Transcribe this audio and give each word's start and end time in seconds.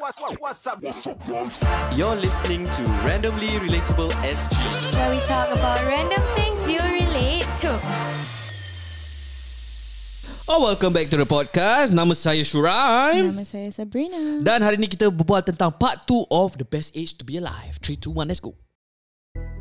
What, 0.00 0.14
what, 0.20 0.40
what's 0.40 0.66
up? 0.66 0.80
You're 1.94 2.16
listening 2.16 2.64
to 2.64 2.82
Randomly 3.04 3.48
Relatable 3.60 4.08
SG. 4.24 4.56
where 4.96 5.10
we 5.10 5.20
talk 5.28 5.52
about 5.52 5.84
random 5.84 6.18
things 6.32 6.64
you 6.64 6.80
relate 6.80 7.44
to. 7.60 7.76
Oh, 10.48 10.62
welcome 10.64 10.94
back 10.94 11.10
to 11.10 11.18
the 11.20 11.28
podcast. 11.28 11.92
Nama 11.92 12.16
saya 12.16 12.40
Shuraim. 12.40 13.36
Nama 13.36 13.44
saya 13.44 13.68
Sabrina. 13.68 14.40
Dan 14.40 14.64
hari 14.64 14.80
ni 14.80 14.88
kita 14.88 15.12
berbual 15.12 15.44
tentang 15.44 15.68
part 15.76 16.08
2 16.08 16.24
of 16.32 16.56
The 16.56 16.64
Best 16.64 16.96
Age 16.96 17.12
to 17.20 17.28
Be 17.28 17.36
Alive. 17.36 17.76
3, 17.84 18.00
2, 18.00 18.16
1, 18.16 18.32
let's 18.32 18.40
go. 18.40 18.56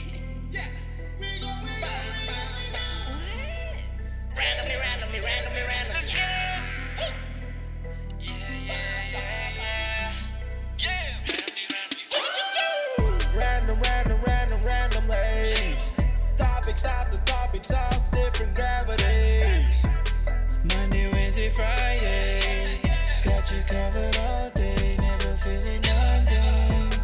Got 23.75 23.91
you 23.91 24.07
covered 24.07 24.17
all 24.23 24.55
day. 24.55 24.95
Never 25.03 25.35
feeling 25.35 25.83
under. 25.83 26.47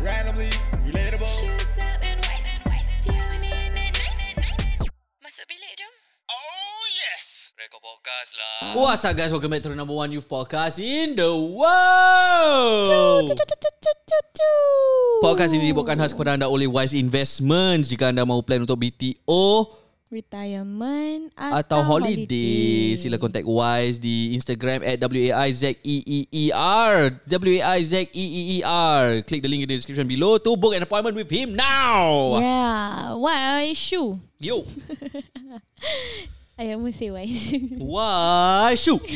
Randomly 0.06 0.54
relatable. 0.86 1.26
Shoes 1.26 1.74
up 1.82 1.98
and 1.98 2.22
west. 2.22 2.62
Tune 3.02 3.42
in 3.42 3.74
at 3.74 3.90
night. 4.38 4.86
Masuk 5.18 5.50
bilik 5.50 5.74
jom. 5.74 5.90
Oh, 6.30 6.82
yes. 6.94 7.50
Rekod 7.58 7.82
podcast 7.82 8.38
lah. 8.38 8.78
What's 8.78 9.02
up 9.02 9.18
guys? 9.18 9.34
Welcome 9.34 9.50
back 9.50 9.66
to 9.66 9.74
the 9.74 9.74
number 9.74 9.98
one 9.98 10.14
youth 10.14 10.30
podcast 10.30 10.78
in 10.78 11.18
the 11.18 11.34
world. 11.34 12.86
Podcast 15.26 15.50
ini 15.50 15.74
dibawakan 15.74 16.06
khas 16.06 16.14
kepada 16.14 16.38
anda 16.38 16.46
oleh 16.46 16.70
Wise 16.70 16.94
Investments. 16.94 17.90
Jika 17.90 18.14
anda 18.14 18.22
mahu 18.22 18.46
plan 18.46 18.62
untuk 18.62 18.78
BTO 18.78 19.74
Retirement 20.10 21.30
atau 21.38 21.86
holiday, 21.86 22.98
sila 22.98 23.14
contact 23.14 23.46
Wise 23.46 24.02
di 24.02 24.34
Instagram 24.34 24.82
at 24.82 24.98
W-A-I-Z-E-E-E-R. 24.98 26.94
W-A-I-Z-E-E-E-R. 27.30 29.02
Click 29.22 29.38
the 29.38 29.46
link 29.46 29.62
in 29.62 29.70
the 29.70 29.78
description 29.78 30.10
below 30.10 30.34
to 30.42 30.58
book 30.58 30.74
an 30.74 30.82
appointment 30.82 31.14
with 31.14 31.30
him 31.30 31.54
now. 31.54 32.42
Yeah. 32.42 33.14
Why 33.14 33.70
shoe? 33.70 34.18
Yo. 34.42 34.66
I 36.58 36.74
almost 36.74 36.98
say 36.98 37.14
wise. 37.14 37.54
Why 37.78 38.74
shoot? 38.74 39.06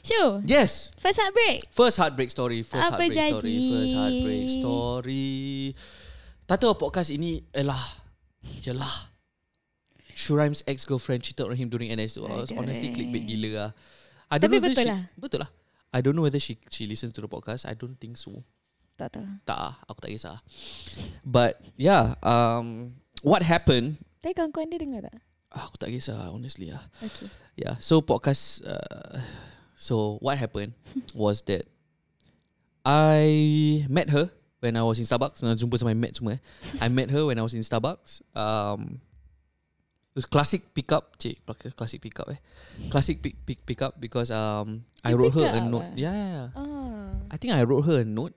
shoe. 0.00 0.40
Yes. 0.48 0.90
First 0.96 1.20
heartbreak. 1.20 1.68
First 1.68 2.00
heartbreak 2.00 2.32
story. 2.32 2.64
First 2.64 2.88
Apa 2.88 2.96
heartbreak 2.96 3.12
story. 3.12 3.52
jadi? 3.52 3.70
First 3.76 3.94
heartbreak 3.94 4.48
story. 4.56 5.76
Of 6.48 6.80
podcast 6.80 7.12
ini 7.12 7.44
ialah 7.52 8.08
Yalah 8.64 9.07
Shuraim's 10.18 10.66
ex-girlfriend 10.66 11.22
cheated 11.22 11.46
on 11.46 11.54
him 11.54 11.70
during 11.70 11.94
NS. 11.94 12.18
It 12.18 12.26
was 12.26 12.50
honestly 12.50 12.90
eh. 12.90 12.94
clickbait 12.98 13.22
gila 13.22 13.50
lah. 13.54 13.70
I 14.26 14.42
don't 14.42 14.50
Tapi 14.50 14.58
know 14.58 14.66
betul 14.66 14.82
she, 14.82 14.90
lah. 14.90 15.00
Betul 15.14 15.38
lah. 15.46 15.50
I 15.94 15.98
don't 16.02 16.16
know 16.18 16.26
whether 16.26 16.42
she 16.42 16.58
she 16.74 16.90
listens 16.90 17.14
to 17.14 17.22
the 17.22 17.30
podcast. 17.30 17.62
I 17.70 17.78
don't 17.78 17.94
think 17.94 18.18
so. 18.18 18.42
Tak 18.98 19.14
tahu. 19.14 19.24
Tak 19.46 19.54
ah, 19.54 19.74
aku 19.86 20.02
tak 20.02 20.10
kisah. 20.10 20.42
But 21.22 21.62
yeah, 21.78 22.18
um, 22.26 22.98
what 23.22 23.46
happened? 23.46 24.02
Tapi 24.18 24.34
kawan-kawan 24.34 24.66
dia 24.74 24.82
dengar 24.82 25.06
tak? 25.06 25.22
ah, 25.54 25.70
Aku 25.70 25.78
tak 25.78 25.94
kisah 25.94 26.34
honestly 26.34 26.74
lah. 26.74 26.82
Okay. 26.98 27.30
Yeah. 27.54 27.78
So 27.78 28.02
podcast. 28.02 28.66
Uh, 28.66 29.22
so 29.78 30.18
what 30.18 30.34
happened 30.34 30.74
was 31.14 31.46
that 31.46 31.70
I 32.82 33.86
met 33.86 34.10
her 34.10 34.34
when 34.58 34.74
I 34.74 34.82
was 34.82 34.98
in 34.98 35.06
Starbucks. 35.06 35.46
Nak 35.46 35.62
jumpa 35.62 35.78
sama 35.78 35.94
met 35.94 36.18
semua. 36.18 36.36
eh. 36.36 36.40
I 36.82 36.90
met 36.90 37.14
her 37.14 37.30
when 37.30 37.38
I 37.38 37.44
was 37.46 37.54
in 37.54 37.62
Starbucks. 37.62 38.20
Um, 38.34 38.98
classic 40.26 40.74
pickup. 40.74 41.14
Cik, 41.20 41.44
classic 41.78 42.02
pickup 42.02 42.26
eh. 42.34 42.40
Classic 42.90 43.20
pick 43.22 43.38
pick 43.46 43.62
pickup 43.62 44.00
because 44.00 44.32
um 44.34 44.82
I 45.06 45.14
You 45.14 45.22
wrote 45.22 45.34
her 45.38 45.46
pick 45.46 45.54
a 45.54 45.62
up 45.62 45.70
note. 45.70 45.86
ah? 45.86 45.94
Yeah, 45.94 46.14
yeah, 46.14 46.30
yeah. 46.34 46.48
Oh, 46.58 47.06
I 47.30 47.36
think 47.38 47.54
I 47.54 47.62
wrote 47.62 47.86
her 47.86 48.02
a 48.02 48.08
note 48.08 48.34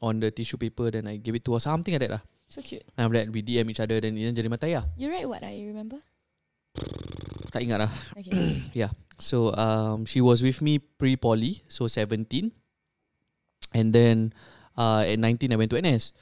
on 0.00 0.20
the 0.24 0.30
tissue 0.32 0.56
paper. 0.56 0.88
Then 0.88 1.04
I 1.10 1.20
gave 1.20 1.36
it 1.36 1.44
to 1.48 1.56
her 1.56 1.60
something 1.60 1.92
like 1.92 2.04
that 2.06 2.20
lah. 2.20 2.22
so 2.48 2.62
cute. 2.62 2.86
And 2.94 3.10
after 3.10 3.18
that 3.20 3.28
we 3.34 3.42
DM 3.42 3.68
each 3.74 3.82
other. 3.82 3.98
Then 3.98 4.14
ini 4.14 4.30
jadi 4.30 4.46
matai 4.48 4.78
lah. 4.78 4.86
You 4.94 5.10
write 5.10 5.26
what? 5.26 5.42
ah? 5.42 5.50
You 5.50 5.74
remember? 5.74 5.98
Tak 7.50 7.60
ingat 7.64 7.82
lah. 7.84 7.90
Okay. 8.16 8.86
So 9.16 9.48
um, 9.56 10.04
she 10.04 10.20
was 10.20 10.44
with 10.44 10.60
me 10.60 10.76
pre 10.76 11.16
poly, 11.16 11.64
so 11.72 11.88
17, 11.88 12.52
and 13.72 13.88
then 13.96 14.36
uh, 14.76 15.08
at 15.08 15.16
19 15.16 15.48
I 15.52 15.56
went 15.56 15.72
to 15.72 15.80
NS. 15.80 16.12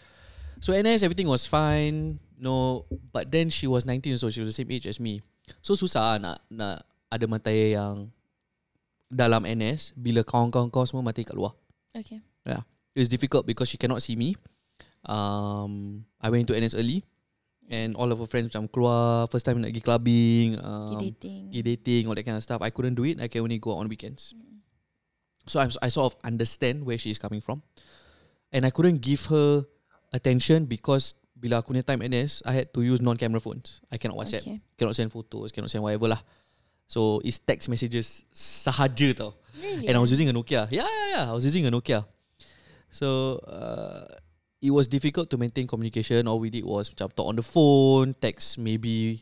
So 0.62 0.70
NS 0.70 1.02
everything 1.02 1.26
was 1.26 1.42
fine, 1.42 2.22
no, 2.38 2.86
but 3.12 3.30
then 3.30 3.50
she 3.50 3.66
was 3.66 3.86
19, 3.86 4.18
so 4.18 4.30
she 4.30 4.40
was 4.40 4.50
the 4.50 4.58
same 4.58 4.70
age 4.70 4.86
as 4.86 4.98
me. 4.98 5.22
So 5.60 5.74
susah 5.74 6.18
nak 6.20 6.40
nak 6.48 6.82
ada 7.12 7.24
matai 7.28 7.76
yang 7.76 8.10
dalam 9.12 9.46
NS 9.46 9.94
bila 9.94 10.26
kawan-kawan 10.26 10.72
kau 10.72 10.82
semua 10.88 11.04
mati 11.04 11.22
kat 11.22 11.36
luar. 11.36 11.54
okay. 11.94 12.20
It 12.94 13.02
was 13.02 13.10
difficult 13.10 13.42
because 13.42 13.66
she 13.66 13.74
cannot 13.74 14.06
see 14.06 14.14
me. 14.14 14.38
Um, 15.02 16.06
I 16.22 16.30
went 16.30 16.46
to 16.46 16.54
NS 16.54 16.78
early, 16.78 17.02
and 17.66 17.98
all 17.98 18.06
of 18.14 18.22
her 18.22 18.30
friends 18.30 18.54
macam 18.54 18.70
keluar 18.70 19.26
first 19.28 19.42
time 19.42 19.58
nak 19.58 19.74
pergi 19.74 19.82
clubbing. 19.82 20.48
Um, 20.62 21.02
dating. 21.02 21.50
dating 21.50 22.02
all 22.06 22.14
that 22.14 22.22
kind 22.22 22.38
of 22.38 22.46
stuff. 22.46 22.62
I 22.62 22.70
couldn't 22.70 22.94
do 22.94 23.02
it. 23.02 23.18
I 23.18 23.26
can 23.26 23.42
only 23.42 23.58
go 23.58 23.74
on 23.74 23.90
weekends. 23.90 24.30
So 25.50 25.60
I'm, 25.60 25.74
I 25.82 25.90
sort 25.90 26.14
of 26.14 26.14
understand 26.22 26.86
where 26.86 26.96
she 26.96 27.10
is 27.10 27.18
coming 27.18 27.42
from, 27.42 27.66
and 28.54 28.64
I 28.64 28.70
couldn't 28.70 29.02
give 29.02 29.26
her 29.28 29.66
attention 30.14 30.70
because 30.70 31.18
bila 31.44 31.60
aku 31.60 31.76
punya 31.76 31.84
time 31.84 32.00
NS, 32.08 32.40
I 32.48 32.64
had 32.64 32.72
to 32.72 32.80
use 32.80 33.04
non-camera 33.04 33.36
phones. 33.36 33.84
I 33.92 34.00
cannot 34.00 34.16
WhatsApp, 34.16 34.48
Okay. 34.48 34.64
cannot 34.80 34.96
send 34.96 35.12
photos, 35.12 35.52
cannot 35.52 35.68
send 35.68 35.84
whatever 35.84 36.08
lah. 36.08 36.24
So 36.88 37.20
it's 37.20 37.36
text 37.36 37.68
messages 37.68 38.24
sahaja 38.32 39.12
tau. 39.12 39.36
Really? 39.60 39.84
And 39.92 39.94
I 39.96 40.00
was 40.00 40.08
using 40.08 40.32
a 40.32 40.32
Nokia. 40.32 40.72
Yeah, 40.72 40.88
yeah, 40.88 41.06
yeah. 41.12 41.24
I 41.28 41.34
was 41.36 41.44
using 41.44 41.68
a 41.68 41.72
Nokia. 41.72 42.08
So 42.88 43.36
uh, 43.44 44.08
it 44.64 44.72
was 44.72 44.88
difficult 44.88 45.28
to 45.28 45.36
maintain 45.36 45.68
communication. 45.68 46.24
All 46.24 46.40
we 46.40 46.48
did 46.48 46.64
was 46.64 46.88
macam 46.88 47.12
talk 47.12 47.28
on 47.28 47.36
the 47.36 47.44
phone, 47.44 48.16
text 48.16 48.56
maybe 48.56 49.20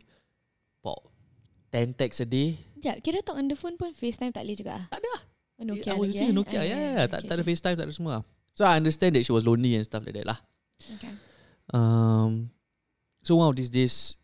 about 0.78 1.03
10 1.75 1.99
texts 1.99 2.22
a 2.22 2.28
day. 2.31 2.54
Sekejap, 2.78 2.97
kira 3.03 3.19
talk 3.27 3.34
on 3.34 3.50
the 3.50 3.59
phone 3.59 3.75
pun 3.75 3.91
FaceTime 3.91 4.31
tak 4.31 4.47
boleh 4.47 4.54
juga? 4.54 4.87
Tak 4.91 5.03
ada 5.03 5.09
lah. 5.19 5.22
Oh, 5.59 5.65
Nokia 5.66 5.91
I 5.91 5.99
was 5.99 6.09
using 6.15 6.31
eh? 6.31 6.34
a 6.34 6.37
Nokia. 6.39 6.59
Ah, 6.59 6.65
Yeah, 6.66 6.78
yeah, 6.78 6.94
okay, 7.03 7.10
tak, 7.10 7.21
tak 7.27 7.34
ada 7.34 7.43
okay. 7.43 7.50
FaceTime, 7.50 7.77
tak 7.83 7.87
ada 7.91 7.94
semua. 7.94 8.16
So 8.54 8.62
I 8.62 8.78
understand 8.78 9.19
that 9.19 9.27
she 9.27 9.34
was 9.34 9.43
lonely 9.43 9.75
and 9.75 9.83
stuff 9.83 10.06
like 10.06 10.15
that 10.19 10.27
lah. 10.27 10.39
Okay. 10.99 11.10
Um, 11.72 12.50
so 13.22 13.37
one 13.37 13.49
of 13.49 13.56
these 13.56 13.69
days, 13.72 14.16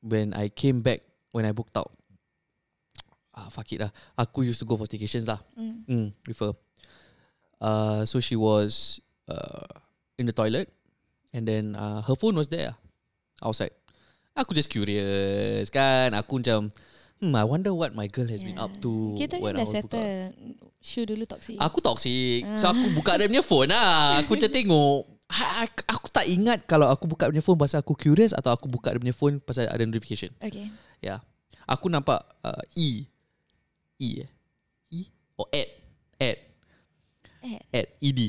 when 0.00 0.34
I 0.34 0.48
came 0.48 0.80
back, 0.80 1.02
when 1.34 1.44
I 1.44 1.52
booked 1.52 1.76
out, 1.76 1.90
ah 3.34 3.48
fuck 3.50 3.70
it 3.72 3.80
lah. 3.82 3.90
Aku 4.14 4.46
used 4.46 4.60
to 4.62 4.66
go 4.68 4.76
for 4.76 4.86
staycations 4.86 5.26
lah. 5.26 5.42
Mm. 5.58 5.76
Mm, 5.88 6.08
with 6.26 6.38
her. 6.38 6.52
Uh, 7.62 8.02
so 8.06 8.18
she 8.18 8.34
was 8.34 8.98
uh, 9.30 9.66
in 10.18 10.26
the 10.26 10.34
toilet, 10.34 10.70
and 11.32 11.46
then 11.46 11.74
uh, 11.74 12.02
her 12.02 12.14
phone 12.14 12.34
was 12.34 12.46
there 12.48 12.74
outside. 13.42 13.74
Aku 14.32 14.54
just 14.56 14.70
curious 14.72 15.68
kan. 15.68 16.16
Aku 16.16 16.40
macam, 16.40 16.72
hmm, 17.20 17.32
I 17.36 17.44
wonder 17.44 17.76
what 17.76 17.92
my 17.92 18.08
girl 18.08 18.26
has 18.32 18.40
been 18.40 18.56
up 18.56 18.72
to. 18.80 19.12
Kita 19.18 19.38
when 19.42 19.60
I 19.60 19.62
dah 19.62 19.68
settle 19.68 20.32
Shoe 20.82 21.06
dulu 21.06 21.22
toxic 21.30 21.54
Aku 21.62 21.78
toxic. 21.78 22.42
So 22.58 22.66
Ah. 22.66 22.74
aku 22.74 22.90
buka 22.98 23.14
dia 23.14 23.30
punya 23.30 23.44
phone 23.44 23.70
lah. 23.70 24.18
Aku 24.24 24.34
macam 24.40 24.50
tengok. 24.50 25.02
Ha, 25.32 25.64
aku, 25.64 25.80
aku 25.88 26.06
tak 26.12 26.28
ingat 26.28 26.68
kalau 26.68 26.92
aku 26.92 27.08
buka 27.08 27.24
dia 27.26 27.40
punya 27.40 27.44
phone 27.44 27.56
pasal 27.56 27.80
aku 27.80 27.96
curious 27.96 28.36
atau 28.36 28.52
aku 28.52 28.68
buka 28.68 28.92
dia 28.92 29.00
punya 29.00 29.16
phone 29.16 29.40
pasal 29.40 29.64
ada 29.64 29.80
notification. 29.82 30.28
Okay 30.38 30.68
Ya. 31.00 31.24
Aku 31.64 31.88
nampak 31.88 32.20
uh, 32.44 32.60
E. 32.76 33.08
E 33.96 34.08
eh? 34.22 34.28
E? 34.92 35.00
Or 35.34 35.48
ad. 35.48 35.68
Ad. 36.20 36.38
Ad. 37.40 37.62
Ad. 37.72 37.86
ED. 37.98 38.20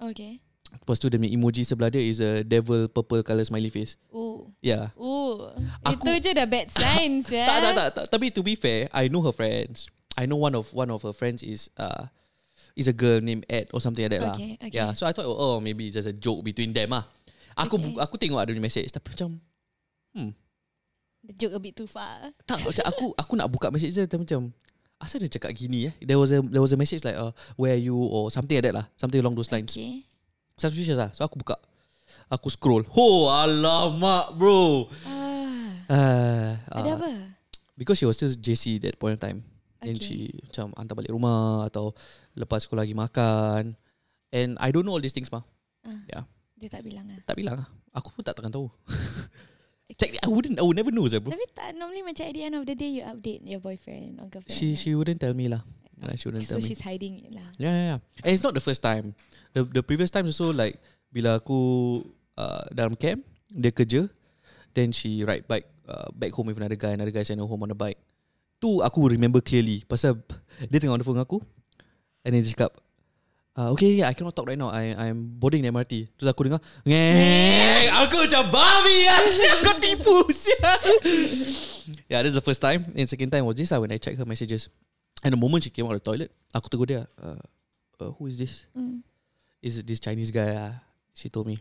Okay 0.00 0.40
Lepas 0.66 0.96
tu 0.98 1.06
dia 1.06 1.16
punya 1.16 1.30
emoji 1.30 1.62
sebelah 1.62 1.88
dia 1.88 2.02
is 2.02 2.18
a 2.18 2.40
devil 2.42 2.88
purple 2.88 3.22
colour 3.22 3.44
smiley 3.44 3.70
face. 3.70 4.00
Oh 4.08 4.48
Yeah. 4.58 4.90
Oh 4.96 5.52
Aku- 5.84 6.08
Itu 6.08 6.24
je 6.24 6.30
dah 6.32 6.48
bad 6.48 6.72
signs 6.72 7.28
ya 7.28 7.46
Tak, 7.52 7.58
tak, 7.60 7.72
tak, 7.74 7.88
tak. 7.92 8.04
Tapi 8.10 8.26
to 8.32 8.40
be 8.40 8.56
fair, 8.56 8.88
I 8.90 9.06
know 9.06 9.20
her 9.22 9.34
friends. 9.34 9.86
I 10.16 10.24
know 10.24 10.40
one 10.40 10.56
of 10.56 10.72
one 10.72 10.88
of 10.88 11.04
her 11.04 11.12
friends 11.12 11.44
is 11.44 11.68
uh 11.76 12.08
is 12.76 12.86
a 12.86 12.94
girl 12.94 13.18
named 13.24 13.48
Ed 13.48 13.72
or 13.72 13.80
something 13.80 14.04
like 14.04 14.12
that 14.12 14.22
lah. 14.22 14.36
Okay, 14.36 14.60
okay. 14.60 14.76
Yeah. 14.76 14.92
So 14.92 15.08
I 15.08 15.16
thought, 15.16 15.24
oh, 15.24 15.58
maybe 15.64 15.88
it's 15.88 15.96
just 15.96 16.06
a 16.06 16.12
joke 16.12 16.44
between 16.44 16.76
them 16.76 16.92
ah. 16.92 17.08
Aku 17.56 17.80
Okay. 17.80 17.96
aku 17.96 18.14
tengok 18.20 18.36
ada 18.36 18.52
message 18.60 18.92
tapi 18.92 19.16
macam 19.16 19.40
The 21.26 21.34
joke 21.34 21.56
a 21.56 21.60
bit 21.60 21.74
too 21.74 21.90
far 21.90 22.30
tak 22.46 22.62
macam 22.62 22.84
aku 22.86 23.04
aku 23.18 23.32
nak 23.34 23.48
buka 23.50 23.66
message 23.74 23.98
dia 23.98 24.06
tapi 24.06 24.22
macam 24.22 24.54
asal 25.02 25.18
dia 25.18 25.26
cakap 25.32 25.50
gini 25.56 25.90
eh. 25.90 25.94
There 26.04 26.20
was 26.20 26.30
a 26.30 26.38
there 26.44 26.62
was 26.62 26.70
a 26.70 26.78
message 26.78 27.02
like 27.02 27.18
uh, 27.18 27.34
where 27.58 27.74
are 27.74 27.80
you 27.82 27.96
or 27.98 28.30
something 28.30 28.54
like 28.54 28.68
that 28.70 28.76
lah. 28.76 28.86
Something 29.00 29.24
along 29.24 29.34
those 29.34 29.50
lines. 29.50 29.72
Okay 29.74 30.06
Suspicious 30.54 30.96
lah. 31.00 31.10
So 31.16 31.24
aku 31.26 31.40
buka. 31.40 31.56
Aku 32.30 32.48
scroll. 32.48 32.84
Oh, 32.94 33.28
alamak 33.32 34.36
bro. 34.36 34.88
ah, 35.08 35.24
Uh, 35.86 36.58
Ada 36.74 36.90
uh, 36.92 36.96
apa? 36.98 37.08
Because 37.78 37.94
she 38.02 38.06
was 38.08 38.18
still 38.18 38.32
JC 38.34 38.82
that 38.82 38.98
point 38.98 39.14
of 39.14 39.22
time. 39.22 39.46
Then 39.82 39.96
Okay. 39.96 40.04
she 40.04 40.18
macam 40.48 40.72
hantar 40.76 40.94
balik 40.96 41.12
rumah 41.12 41.68
atau 41.68 41.92
lepas 42.32 42.64
sekolah 42.64 42.84
lagi 42.84 42.96
makan. 42.96 43.76
And 44.32 44.56
I 44.58 44.72
don't 44.72 44.84
know 44.88 44.96
all 44.96 45.04
these 45.04 45.14
things 45.14 45.28
mah. 45.30 45.44
Ah, 45.86 46.02
Yeah. 46.08 46.24
Dia 46.56 46.72
tak 46.72 46.82
bilang 46.88 47.04
ah. 47.12 47.20
Tak 47.28 47.36
bilang 47.36 47.60
lah. 47.60 47.68
Aku 47.92 48.12
pun 48.16 48.24
tak 48.24 48.36
takkan 48.36 48.48
tahu. 48.52 48.72
Technically, 50.00 50.24
I 50.24 50.30
wouldn't, 50.32 50.56
I 50.58 50.64
would 50.66 50.74
never 50.76 50.90
know, 50.90 51.06
bro. 51.06 51.30
Tapi 51.30 51.46
tak 51.54 51.72
normally 51.78 52.02
macam 52.02 52.26
at 52.26 52.34
the 52.34 52.42
end 52.42 52.56
of 52.58 52.64
the 52.66 52.74
day 52.74 52.90
you 52.90 53.06
update 53.06 53.46
your 53.46 53.62
boyfriend 53.62 54.18
or 54.18 54.26
girlfriend. 54.26 54.50
She 54.50 54.74
right? 54.74 54.80
she 54.82 54.90
wouldn't 54.98 55.20
tell 55.22 55.32
me 55.32 55.46
lah. 55.46 55.62
Yeah, 55.96 56.16
she 56.18 56.28
wouldn't 56.28 56.44
so 56.44 56.58
tell 56.58 56.60
me. 56.60 56.68
she's 56.68 56.82
hiding 56.82 57.24
it 57.24 57.32
lah. 57.32 57.48
Yeah, 57.56 57.72
yeah, 57.72 57.86
yeah. 57.96 57.98
And 58.20 58.30
it's 58.34 58.42
not 58.44 58.52
the 58.52 58.60
first 58.64 58.84
time. 58.84 59.16
The 59.56 59.64
the 59.64 59.80
previous 59.86 60.12
times 60.12 60.34
also 60.34 60.52
like 60.52 60.76
bila 61.08 61.40
aku 61.40 62.02
uh, 62.36 62.66
dalam 62.74 62.98
camp, 63.00 63.24
dia 63.48 63.72
kerja, 63.72 64.04
then 64.76 64.92
she 64.92 65.24
ride 65.24 65.48
bike 65.48 65.64
uh, 65.88 66.12
back 66.12 66.36
home 66.36 66.52
with 66.52 66.60
another 66.60 66.76
guy, 66.76 66.92
another 66.92 67.14
guy 67.14 67.24
send 67.24 67.40
her 67.40 67.48
home 67.48 67.64
on 67.64 67.72
the 67.72 67.78
bike. 67.78 67.96
Tu 68.56 68.70
aku 68.80 68.98
remember 69.12 69.44
clearly 69.44 69.84
pasal 69.84 70.16
dia 70.72 70.80
tengah 70.80 70.96
on 70.96 71.00
the 71.00 71.06
phone 71.06 71.20
dengan 71.20 71.28
aku 71.28 71.38
and 72.24 72.32
then 72.32 72.40
dia 72.40 72.52
cakap 72.56 72.72
Uh, 73.56 73.72
okay, 73.72 74.04
yeah, 74.04 74.04
I 74.04 74.12
cannot 74.12 74.36
talk 74.36 74.44
right 74.52 74.60
now. 74.60 74.68
I 74.68 74.92
I'm 74.92 75.32
boarding 75.40 75.64
the 75.64 75.72
MRT. 75.72 76.12
Terus 76.20 76.28
aku 76.28 76.44
dengar, 76.44 76.60
ngeng. 76.84 77.88
Aku 78.04 78.28
macam 78.28 78.52
babi 78.52 78.98
lah. 79.08 79.24
Sial 79.24 79.58
kau 79.64 79.76
tipu. 79.80 80.16
Yeah, 82.12 82.20
this 82.20 82.36
is 82.36 82.36
the 82.36 82.44
first 82.44 82.60
time. 82.60 82.84
And 82.92 83.08
second 83.08 83.32
time 83.32 83.48
was 83.48 83.56
this 83.56 83.72
lah 83.72 83.80
when 83.80 83.88
I 83.88 83.96
check 83.96 84.12
her 84.20 84.28
messages. 84.28 84.68
And 85.24 85.32
the 85.32 85.40
moment 85.40 85.64
she 85.64 85.72
came 85.72 85.88
out 85.88 85.96
of 85.96 86.04
the 86.04 86.04
toilet, 86.04 86.28
aku 86.52 86.68
tegur 86.68 86.84
dia, 86.84 87.08
uh, 87.16 87.40
uh, 87.96 88.12
who 88.20 88.28
is 88.28 88.36
this? 88.36 88.68
Mm. 88.76 89.00
Is 89.64 89.80
it 89.80 89.88
this 89.88 90.04
Chinese 90.04 90.28
guy? 90.28 90.52
Ah, 90.52 90.76
she 91.16 91.32
told 91.32 91.48
me. 91.48 91.56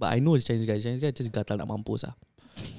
But 0.00 0.16
I 0.16 0.24
know 0.24 0.32
this 0.40 0.48
Chinese 0.48 0.64
guy. 0.64 0.80
Chinese 0.80 1.04
guy 1.04 1.12
just 1.12 1.28
gatal 1.28 1.60
nak 1.60 1.68
mampus 1.68 2.08
ah. 2.08 2.16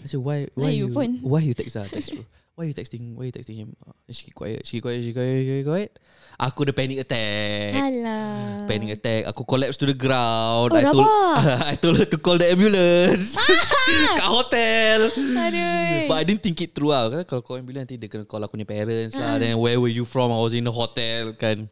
I 0.02 0.10
said, 0.10 0.26
why? 0.26 0.50
Why 0.58 0.74
Why 0.74 0.74
you 0.74 0.90
phone? 0.90 1.22
Why 1.22 1.46
you 1.46 1.54
text 1.54 1.78
her? 1.78 1.86
That's 1.86 2.10
true. 2.10 2.26
Why 2.56 2.72
you 2.72 2.76
texting? 2.76 3.20
Why 3.20 3.28
you 3.28 3.36
texting 3.36 3.60
him? 3.60 3.76
Uh, 3.84 3.92
she 4.08 4.32
keep 4.32 4.36
quiet. 4.36 4.64
She 4.64 4.80
keep 4.80 4.88
quiet. 4.88 5.04
She 5.04 5.12
keep 5.12 5.20
quiet. 5.20 5.44
She 5.44 5.60
keep 5.60 5.68
quiet. 5.68 5.92
Aku 6.40 6.64
the 6.64 6.72
panic 6.72 7.04
attack. 7.04 7.76
Alah. 7.76 8.64
Panic 8.64 8.96
attack. 8.96 9.28
Aku 9.28 9.44
collapse 9.44 9.76
to 9.76 9.84
the 9.84 9.92
ground. 9.94 10.72
Oh, 10.72 10.80
I 10.80 10.84
told 10.88 11.04
rabak. 11.04 11.68
I 11.72 11.76
told 11.76 11.96
her 12.00 12.08
to 12.08 12.16
call 12.18 12.40
the 12.40 12.48
ambulance. 12.48 13.36
Kat 14.20 14.24
hotel. 14.32 15.12
Aduh. 15.12 16.08
But 16.08 16.16
I 16.16 16.24
didn't 16.24 16.48
think 16.48 16.56
it 16.64 16.72
through 16.72 16.96
lah. 16.96 17.12
Kan 17.12 17.28
Kalau 17.28 17.44
call 17.44 17.60
ambulance 17.60 17.92
nanti 17.92 18.00
dia 18.00 18.08
kena 18.08 18.24
call 18.24 18.40
aku 18.48 18.56
punya 18.56 18.64
parents 18.64 19.20
Ah. 19.20 19.20
lah. 19.20 19.34
Then 19.36 19.60
where 19.60 19.76
were 19.76 19.92
you 19.92 20.08
from? 20.08 20.32
I 20.32 20.40
was 20.40 20.56
in 20.56 20.64
the 20.64 20.72
hotel 20.72 21.36
kan. 21.36 21.68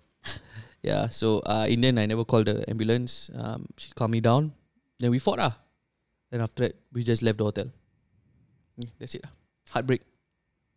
Yeah, 0.84 1.08
so 1.16 1.40
uh, 1.48 1.64
in 1.64 1.80
the 1.80 1.96
end 1.96 2.00
I 2.04 2.04
never 2.12 2.28
called 2.28 2.52
the 2.52 2.68
ambulance. 2.68 3.32
Um, 3.32 3.72
she 3.80 3.96
calmed 3.96 4.12
me 4.12 4.20
down. 4.20 4.52
Then 5.00 5.16
we 5.16 5.20
fought 5.24 5.40
lah. 5.40 5.56
Then 6.28 6.44
after 6.44 6.68
that 6.68 6.76
we 6.92 7.08
just 7.08 7.24
left 7.24 7.40
the 7.40 7.48
hotel. 7.48 7.72
Yeah, 8.76 8.92
that's 9.00 9.16
it 9.16 9.24
lah. 9.24 9.32
Heartbreak. 9.72 10.04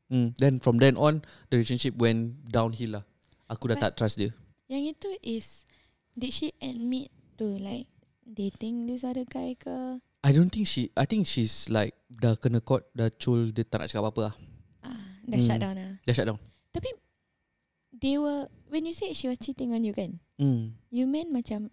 Mm. 0.06 0.28
Then 0.36 0.54
from 0.58 0.78
then 0.78 0.94
on 0.94 1.22
the 1.48 1.58
relationship 1.58 1.94
went 1.94 2.46
downhill 2.46 3.00
lah. 3.00 3.04
Aku 3.46 3.66
dah 3.66 3.74
But- 3.74 3.90
tak 3.90 3.92
trust 3.96 4.16
dia. 4.16 4.30
Yang 4.66 4.94
itu 4.94 5.08
is 5.20 5.46
did 6.12 6.30
she 6.30 6.50
admit 6.58 7.10
to 7.36 7.54
like 7.56 7.86
dating 8.22 8.86
this 8.86 9.02
other 9.02 9.22
guy 9.22 9.54
ke? 9.54 9.98
I 10.22 10.30
don't 10.30 10.50
think 10.50 10.66
she 10.66 10.90
I 10.92 11.06
think 11.06 11.24
she's 11.24 11.66
like 11.66 11.94
dah 12.08 12.34
kena 12.34 12.58
caught 12.58 12.86
dah 12.90 13.10
cul 13.12 13.50
dia 13.50 13.62
tak 13.62 13.78
nak 13.78 13.88
cakap 13.88 14.02
apa-apa 14.02 14.20
lah. 14.30 14.34
Ah, 14.82 15.02
dah 15.22 15.38
Hmm. 15.38 15.46
shut 15.46 15.58
down 15.58 15.76
ah. 15.76 15.92
Dah 16.02 16.12
shut 16.12 16.26
down. 16.26 16.38
Tapi 16.70 16.90
they 17.92 18.14
were 18.16 18.46
when 18.66 18.82
you 18.82 18.92
said 18.92 19.10
she 19.12 19.26
was 19.26 19.38
cheating 19.38 19.70
on 19.70 19.82
you 19.82 19.90
kan? 19.90 20.18
Mm. 20.36 20.74
You 20.88 21.06
meant 21.06 21.30
macam 21.30 21.70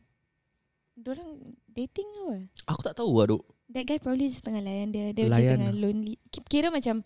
Diorang 0.94 1.58
dating 1.68 2.06
ke 2.06 2.22
apa? 2.22 2.38
Aku 2.70 2.82
tak 2.84 2.94
tahu 2.94 3.10
lah 3.18 3.26
duk. 3.28 3.42
That 3.68 3.90
guy 3.90 3.98
probably 3.98 4.30
just 4.30 4.46
tengah 4.46 4.62
layan 4.62 4.94
dia. 4.94 5.10
Dia, 5.10 5.26
dia 5.26 5.34
Layan 5.34 5.58
tengah 5.58 5.74
lah. 5.74 5.82
lonely. 5.82 6.22
Ki- 6.30 6.46
Kira 6.46 6.70
macam 6.70 7.02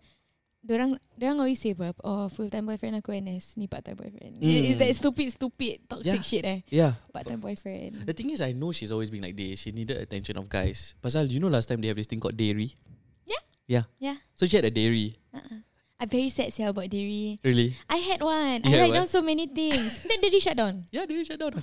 Diorang 0.68 1.00
Diorang 1.16 1.40
always 1.40 1.64
say 1.64 1.72
apa 1.72 1.96
Oh 2.04 2.28
full 2.28 2.52
time 2.52 2.68
boyfriend 2.68 3.00
aku 3.00 3.16
NS 3.16 3.56
Ni 3.56 3.72
part 3.72 3.88
time 3.88 3.96
boyfriend 3.96 4.36
Mm. 4.44 4.68
Is 4.68 4.78
that 4.78 4.92
stupid 4.92 5.32
Stupid 5.32 5.88
Toxic 5.88 6.20
Yeah. 6.20 6.28
shit 6.28 6.44
eh 6.44 6.60
Yeah. 6.68 7.00
Part 7.16 7.24
time 7.32 7.40
boyfriend 7.40 8.04
The 8.04 8.12
thing 8.12 8.36
is, 8.36 8.44
I 8.44 8.52
know 8.52 8.76
she's 8.76 8.92
always 8.92 9.08
been 9.08 9.24
like 9.24 9.40
this. 9.40 9.64
She 9.64 9.72
needed 9.72 9.96
attention 9.96 10.36
of 10.36 10.52
guys. 10.52 10.92
Pasal, 11.00 11.24
you 11.32 11.40
know, 11.40 11.48
last 11.48 11.72
time 11.72 11.80
they 11.80 11.88
have 11.88 11.96
this 11.96 12.12
thing 12.12 12.20
called 12.20 12.36
dairy. 12.36 12.76
Yeah. 13.24 13.42
Yeah. 13.66 13.84
Yeah. 13.98 14.18
So 14.36 14.44
she 14.44 14.60
had 14.60 14.68
a 14.68 14.74
dairy. 14.76 15.16
uh-uh. 15.32 15.64
I'm 15.98 16.10
very 16.14 16.30
sad 16.30 16.54
sia 16.54 16.70
about 16.70 16.92
dairy 16.94 17.42
Really? 17.42 17.74
I 17.90 17.98
had 18.06 18.22
one 18.22 18.62
You 18.62 18.70
I 18.70 18.70
had 18.70 18.80
write 18.86 18.94
one? 18.94 18.98
down 19.02 19.10
so 19.10 19.26
many 19.26 19.50
things 19.50 19.98
Then 20.06 20.22
dairy 20.22 20.38
shut 20.38 20.54
down 20.54 20.86
Yeah, 20.94 21.08
dairy 21.10 21.26
shut 21.26 21.42
down. 21.42 21.58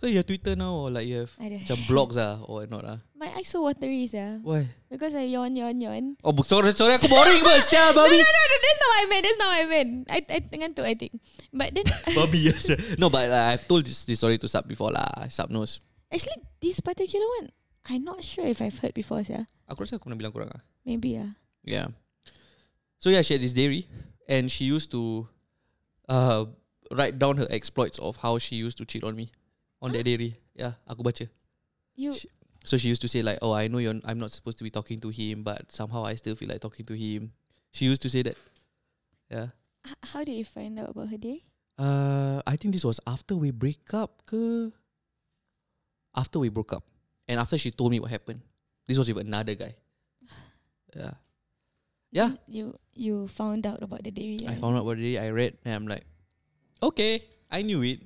So 0.00 0.08
you 0.08 0.16
have 0.16 0.24
Twitter 0.24 0.56
now 0.56 0.80
or 0.80 0.88
like 0.88 1.04
you 1.04 1.28
have 1.28 1.32
macam 1.36 1.76
blogs 1.84 2.16
ah 2.16 2.40
or 2.48 2.64
not 2.64 2.88
ah? 2.88 2.98
My 3.12 3.28
eyes 3.36 3.52
so 3.52 3.60
watery 3.60 4.08
sia 4.08 4.40
Why? 4.40 4.64
Because 4.88 5.12
I 5.12 5.28
yawn 5.28 5.52
yawn 5.52 5.76
yawn 5.76 6.16
Oh, 6.24 6.32
sorry, 6.40 6.72
sorry, 6.72 6.96
aku 6.96 7.04
boring 7.04 7.44
sial 7.60 7.92
No 7.96 8.08
babi. 8.08 8.16
no 8.16 8.24
no 8.24 8.42
no 8.48 8.56
That's 8.64 8.80
not 8.80 8.88
what 8.88 8.96
I 8.96 9.06
meant 9.12 9.24
That's 9.28 9.36
not 9.36 9.48
what 9.52 9.60
I 9.60 9.66
meant 9.68 9.90
I, 10.08 10.18
I 10.24 10.38
ngantuk 10.56 10.86
I 10.88 10.96
think 10.96 11.12
But 11.52 11.76
then 11.76 11.84
babi 12.16 12.48
yes. 12.48 12.72
No, 12.96 13.12
but 13.12 13.28
uh, 13.28 13.52
I've 13.52 13.68
told 13.68 13.84
this, 13.84 14.08
this 14.08 14.16
story 14.24 14.40
to 14.40 14.48
Sub 14.48 14.64
before 14.64 14.88
lah. 14.88 15.28
Sub 15.28 15.52
knows. 15.52 15.84
Actually 16.08 16.40
this 16.64 16.80
particular 16.80 17.28
one 17.44 17.52
I'm 17.84 18.00
not 18.00 18.24
sure 18.24 18.48
if 18.48 18.64
I've 18.64 18.80
heard 18.80 18.96
before 18.96 19.20
sia 19.20 19.44
Aku 19.68 19.84
rasa 19.84 20.00
aku 20.00 20.08
pernah 20.08 20.16
bilang 20.16 20.32
korang 20.32 20.48
ah. 20.48 20.64
Maybe 20.88 21.20
ah 21.20 21.36
Yeah. 21.60 21.92
So 23.04 23.12
yeah, 23.12 23.20
she 23.20 23.36
has 23.36 23.44
this 23.44 23.52
dairy, 23.52 23.84
and 24.28 24.48
she 24.48 24.64
used 24.64 24.88
to 24.96 25.28
uh 26.08 26.48
write 26.92 27.20
down 27.20 27.36
her 27.36 27.48
exploits 27.52 28.00
of 28.00 28.16
how 28.24 28.40
she 28.40 28.56
used 28.56 28.76
to 28.80 28.84
cheat 28.88 29.04
on 29.04 29.12
me 29.16 29.28
on 29.82 29.92
that 29.92 30.04
dairy. 30.04 30.36
Yeah, 30.54 30.76
aku 30.86 31.02
baca. 31.02 31.26
You 31.96 32.12
Sh- 32.12 32.28
So 32.60 32.76
she 32.76 32.92
used 32.92 33.00
to 33.00 33.08
say 33.08 33.24
like, 33.24 33.40
"Oh, 33.40 33.56
I 33.56 33.72
know 33.72 33.80
you're. 33.80 33.96
I'm 34.04 34.20
not 34.20 34.36
supposed 34.36 34.60
to 34.60 34.64
be 34.64 34.70
talking 34.70 35.00
to 35.00 35.08
him, 35.08 35.40
but 35.40 35.72
somehow 35.72 36.04
I 36.04 36.12
still 36.20 36.36
feel 36.36 36.52
like 36.52 36.60
talking 36.60 36.84
to 36.84 36.92
him." 36.92 37.32
She 37.72 37.88
used 37.88 38.04
to 38.04 38.12
say 38.12 38.20
that. 38.28 38.36
Yeah. 39.32 39.56
h- 39.80 39.96
How 40.12 40.20
did 40.28 40.36
you 40.36 40.44
find 40.44 40.76
out 40.76 40.92
about 40.92 41.08
her 41.08 41.16
day? 41.16 41.48
Uh, 41.80 42.44
I 42.44 42.60
think 42.60 42.76
this 42.76 42.84
was 42.84 43.00
after 43.08 43.32
we 43.32 43.48
break 43.48 43.80
up. 43.96 44.28
Ke? 44.28 44.76
After 46.12 46.36
we 46.36 46.52
broke 46.52 46.76
up, 46.76 46.84
and 47.32 47.40
after 47.40 47.56
she 47.56 47.72
told 47.72 47.96
me 47.96 48.00
what 48.02 48.12
happened. 48.12 48.44
This 48.84 48.98
was 49.00 49.08
with 49.08 49.24
another 49.24 49.54
guy. 49.56 49.72
Yeah. 50.92 51.14
Yeah. 52.12 52.30
You 52.50 52.74
you 52.92 53.24
found 53.30 53.64
out 53.64 53.80
about 53.80 54.02
the 54.04 54.10
dairy. 54.10 54.42
I 54.44 54.52
right? 54.52 54.60
found 54.60 54.76
out 54.76 54.84
what 54.84 54.98
it 54.98 55.06
is. 55.06 55.16
I 55.22 55.30
read 55.30 55.56
and 55.64 55.72
I'm 55.72 55.86
like, 55.86 56.02
okay, 56.82 57.22
I 57.48 57.62
knew 57.62 57.80
it. 57.86 58.02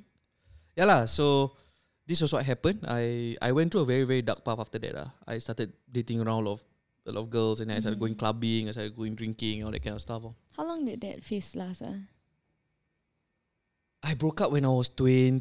Yeah 0.76 0.84
lah. 0.84 1.08
So 1.08 1.56
this 2.06 2.20
was 2.20 2.32
what 2.32 2.44
happened. 2.44 2.84
I 2.84 3.36
I 3.40 3.52
went 3.52 3.72
through 3.72 3.82
a 3.84 3.88
very 3.88 4.04
very 4.04 4.22
dark 4.22 4.44
path 4.44 4.60
after 4.60 4.78
that. 4.80 4.92
lah. 4.94 5.08
I 5.26 5.38
started 5.40 5.72
dating 5.88 6.20
around 6.20 6.44
a 6.44 6.46
lot 6.48 6.54
of 6.58 6.62
a 7.04 7.12
lot 7.12 7.22
of 7.24 7.30
girls 7.32 7.60
and 7.60 7.68
then 7.68 7.76
I 7.76 7.80
started 7.80 8.00
going 8.00 8.16
clubbing. 8.16 8.68
I 8.68 8.72
started 8.72 8.96
going 8.96 9.14
drinking 9.16 9.64
all 9.64 9.72
that 9.72 9.84
kind 9.84 9.96
of 9.96 10.02
stuff. 10.04 10.24
oh. 10.24 10.34
How 10.56 10.64
long 10.64 10.84
did 10.84 11.00
that 11.04 11.20
phase 11.24 11.52
last? 11.56 11.84
Ah? 11.84 11.96
I 14.04 14.12
broke 14.14 14.40
up 14.44 14.52
when 14.52 14.64
I 14.64 14.72
was 14.72 14.88
20, 14.92 15.40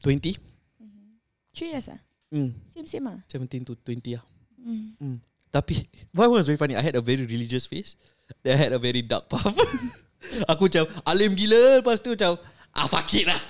Mm-hmm. 0.00 1.12
Three 1.52 1.70
years 1.76 1.88
ah? 1.92 2.00
Mm, 2.32 2.52
Same 2.72 2.88
same 2.88 3.06
ah? 3.06 3.20
17 3.28 3.64
to 3.68 3.76
20 3.76 4.16
ah. 4.16 4.24
Mm. 4.66 5.20
Tapi 5.52 5.84
one 6.16 6.32
was 6.32 6.48
very 6.48 6.56
funny. 6.56 6.76
I 6.76 6.82
had 6.84 6.96
a 6.96 7.04
very 7.04 7.24
religious 7.24 7.68
phase. 7.68 7.96
Then 8.42 8.56
I 8.56 8.60
had 8.68 8.72
a 8.72 8.80
very 8.80 9.04
dark 9.04 9.28
path. 9.28 9.54
Aku 10.50 10.66
macam 10.66 10.90
alim 11.06 11.38
gila 11.38 11.78
Lepas 11.78 12.02
tu 12.02 12.10
macam 12.10 12.34
Ah 12.76 12.84
fuck 12.84 13.08
it 13.16 13.24
lah 13.24 13.40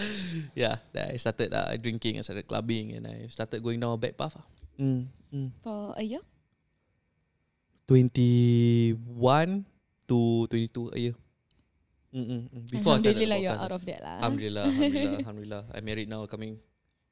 Yeah 0.55 0.79
then 0.95 1.11
I 1.11 1.19
started 1.19 1.51
uh, 1.51 1.75
drinking 1.83 2.15
I 2.19 2.23
started 2.23 2.47
clubbing 2.47 2.95
And 2.95 3.11
I 3.11 3.27
started 3.27 3.59
going 3.59 3.83
down 3.83 3.91
a 3.91 3.99
bad 3.99 4.15
path 4.15 4.39
lah. 4.39 4.47
mm, 4.79 5.03
mm. 5.35 5.49
For 5.67 5.99
a 5.99 6.03
year? 6.07 6.23
21 7.91 9.67
to 10.07 10.19
22 10.47 10.91
a 10.95 10.99
year 10.99 11.15
mm, 12.15 12.23
mm, 12.23 12.43
mm. 12.51 12.63
Before 12.71 12.95
I 12.95 13.03
started 13.03 13.19
Alhamdulillah 13.19 13.39
you're 13.43 13.59
out 13.59 13.75
of 13.75 13.83
that 13.87 14.01
lah. 14.03 14.15
Alhamdulillah 14.23 14.65
Alhamdulillah 14.71 15.19
Alhamdulillah 15.27 15.63
I'm 15.75 15.85
married 15.85 16.09
now 16.09 16.23
Coming 16.27 16.59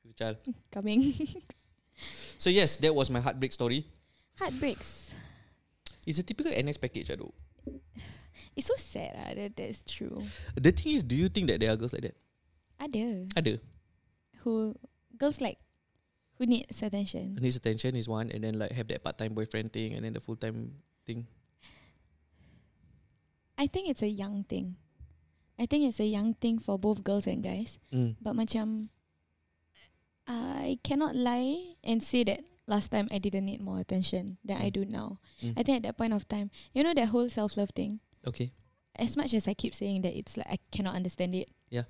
with 0.07 0.15
child 0.15 0.39
Coming. 0.75 1.11
So 2.43 2.51
yes 2.51 2.75
That 2.79 2.91
was 2.95 3.11
my 3.11 3.23
heartbreak 3.23 3.51
story 3.55 3.87
Heartbreaks. 4.39 5.15
It's 6.05 6.19
a 6.19 6.27
typical 6.27 6.51
NS 6.51 6.77
package 6.77 7.07
aduh. 7.09 7.31
It's 8.57 8.71
so 8.71 8.79
sad 8.79 9.15
ah, 9.19 9.35
that 9.35 9.59
that's 9.59 9.83
true. 9.83 10.23
The 10.55 10.71
thing 10.71 10.95
is 10.95 11.03
Do 11.03 11.15
you 11.19 11.27
think 11.29 11.51
that 11.51 11.59
there 11.59 11.71
are 11.71 11.79
girls 11.79 11.95
like 11.95 12.07
that? 12.07 12.17
Ada. 12.79 13.27
Ada 13.35 13.55
Who, 14.43 14.77
girls 15.19 15.41
like, 15.41 15.59
who 16.39 16.47
needs 16.47 16.83
attention. 16.83 17.39
needs 17.41 17.57
attention 17.57 17.97
is 17.97 18.07
one, 18.07 18.31
and 18.31 18.45
then 18.45 18.59
like 18.59 18.73
have 18.75 18.87
that 18.89 19.03
part 19.03 19.19
time 19.19 19.35
boyfriend 19.35 19.73
thing, 19.73 19.95
and 19.95 20.05
then 20.05 20.15
the 20.15 20.21
full 20.21 20.37
time 20.37 20.83
thing. 21.07 21.27
I 23.57 23.67
think 23.67 23.89
it's 23.89 24.03
a 24.03 24.11
young 24.11 24.45
thing. 24.45 24.77
I 25.59 25.67
think 25.67 25.87
it's 25.87 26.03
a 26.03 26.11
young 26.11 26.35
thing 26.35 26.59
for 26.59 26.79
both 26.79 27.07
girls 27.07 27.31
and 27.31 27.43
guys. 27.43 27.79
Mm. 27.95 28.19
But 28.19 28.35
macam 28.35 28.91
I 30.27 30.83
cannot 30.83 31.15
lie 31.15 31.79
and 31.85 32.03
say 32.03 32.25
that 32.27 32.43
last 32.67 32.91
time 32.91 33.09
I 33.13 33.19
didn't 33.19 33.45
need 33.47 33.61
more 33.61 33.79
attention 33.81 34.39
than 34.45 34.57
I 34.57 34.69
Mm. 34.71 34.73
do 34.73 34.83
now. 34.85 35.21
Mm. 35.43 35.55
I 35.57 35.63
think 35.63 35.77
at 35.79 35.83
that 35.85 35.97
point 35.99 36.13
of 36.13 36.27
time, 36.29 36.51
you 36.73 36.83
know 36.83 36.95
that 36.95 37.09
whole 37.13 37.29
self 37.29 37.57
love 37.57 37.71
thing. 37.77 38.01
Okay. 38.27 38.53
As 38.97 39.17
much 39.17 39.35
as 39.35 39.47
I 39.49 39.55
keep 39.55 39.75
saying 39.75 40.03
that 40.03 40.17
it's 40.17 40.37
like 40.39 40.47
I 40.49 40.59
cannot 40.71 40.95
understand 40.97 41.35
it. 41.35 41.51
Yeah. 41.69 41.85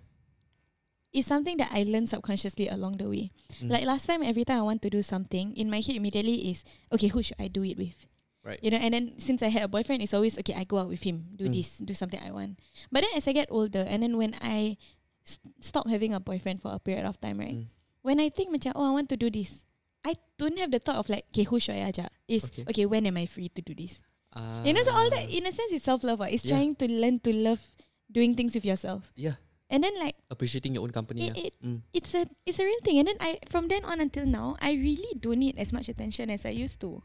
It's 1.15 1.29
something 1.31 1.57
that 1.63 1.71
I 1.71 1.85
learned 1.87 2.09
subconsciously 2.11 2.67
along 2.67 2.99
the 2.99 3.07
way. 3.09 3.31
Mm. 3.63 3.71
Like 3.71 3.87
last 3.87 4.07
time 4.07 4.23
every 4.27 4.43
time 4.45 4.59
I 4.59 4.67
want 4.67 4.83
to 4.83 4.91
do 4.91 5.03
something, 5.03 5.55
in 5.55 5.71
my 5.71 5.79
head 5.79 5.95
immediately 5.95 6.51
is 6.51 6.65
okay, 6.91 7.07
who 7.09 7.23
should 7.23 7.39
I 7.39 7.47
do 7.47 7.63
it 7.63 7.79
with? 7.79 8.07
Right. 8.43 8.59
You 8.61 8.75
know, 8.75 8.83
and 8.83 8.93
then 8.93 9.05
since 9.17 9.41
I 9.41 9.49
had 9.49 9.63
a 9.63 9.69
boyfriend, 9.71 10.03
it's 10.03 10.13
always 10.13 10.37
okay, 10.43 10.53
I 10.59 10.65
go 10.67 10.79
out 10.83 10.89
with 10.91 11.07
him, 11.07 11.33
do 11.39 11.47
Mm. 11.47 11.55
this, 11.55 11.79
do 11.79 11.95
something 11.95 12.19
I 12.21 12.33
want. 12.35 12.59
But 12.91 13.07
then 13.07 13.15
as 13.15 13.29
I 13.29 13.33
get 13.33 13.49
older, 13.49 13.87
and 13.87 14.03
then 14.03 14.19
when 14.19 14.35
I 14.43 14.77
s- 15.25 15.39
stop 15.63 15.89
having 15.89 16.13
a 16.13 16.21
boyfriend 16.21 16.61
for 16.61 16.75
a 16.75 16.83
period 16.83 17.07
of 17.07 17.21
time, 17.23 17.39
right? 17.39 17.55
Mm. 17.63 17.67
when 18.05 18.21
I 18.21 18.29
think 18.29 18.53
macam 18.53 18.77
oh 18.77 18.85
I 18.85 18.93
want 18.93 19.09
to 19.09 19.17
do 19.17 19.31
this, 19.33 19.65
I 20.05 20.15
don't 20.37 20.59
have 20.61 20.71
the 20.71 20.79
thought 20.79 20.97
of 21.01 21.09
like 21.09 21.25
okay 21.33 21.45
who 21.49 21.59
should 21.59 21.77
I 21.81 21.89
ajak? 21.89 22.13
Is 22.29 22.53
Okay. 22.53 22.65
okay. 22.69 22.85
when 22.87 23.09
am 23.09 23.17
I 23.17 23.25
free 23.27 23.49
to 23.57 23.61
do 23.65 23.73
this? 23.75 24.01
Ah. 24.37 24.61
You 24.65 24.73
know, 24.77 24.83
so 24.85 24.93
all 24.93 25.09
that 25.09 25.31
in 25.31 25.47
a 25.47 25.53
sense 25.53 25.73
is 25.73 25.83
self 25.83 26.05
love. 26.05 26.21
It's 26.29 26.45
Yeah. 26.45 26.57
trying 26.61 26.75
to 26.83 26.87
learn 26.91 27.21
to 27.25 27.33
love 27.33 27.63
doing 28.11 28.35
things 28.37 28.53
with 28.55 28.63
yourself, 28.69 29.11
Yeah, 29.17 29.41
and 29.73 29.83
then 29.83 29.95
like 29.99 30.15
appreciating 30.31 30.75
your 30.77 30.85
own 30.85 30.93
company. 30.93 31.27
it, 31.27 31.35
yeah. 31.35 31.47
it 31.49 31.55
Mm. 31.59 31.79
it's 31.91 32.13
a 32.15 32.29
it's 32.45 32.61
a 32.61 32.67
real 32.69 32.83
thing. 32.85 32.99
And 33.01 33.09
then 33.11 33.19
I 33.19 33.39
from 33.49 33.67
then 33.73 33.83
on 33.89 33.99
until 33.99 34.27
now, 34.29 34.61
I 34.61 34.77
really 34.77 35.15
don't 35.19 35.41
need 35.41 35.57
as 35.59 35.73
much 35.73 35.89
attention 35.89 36.29
as 36.31 36.45
I 36.45 36.53
used 36.55 36.79
to. 36.85 37.01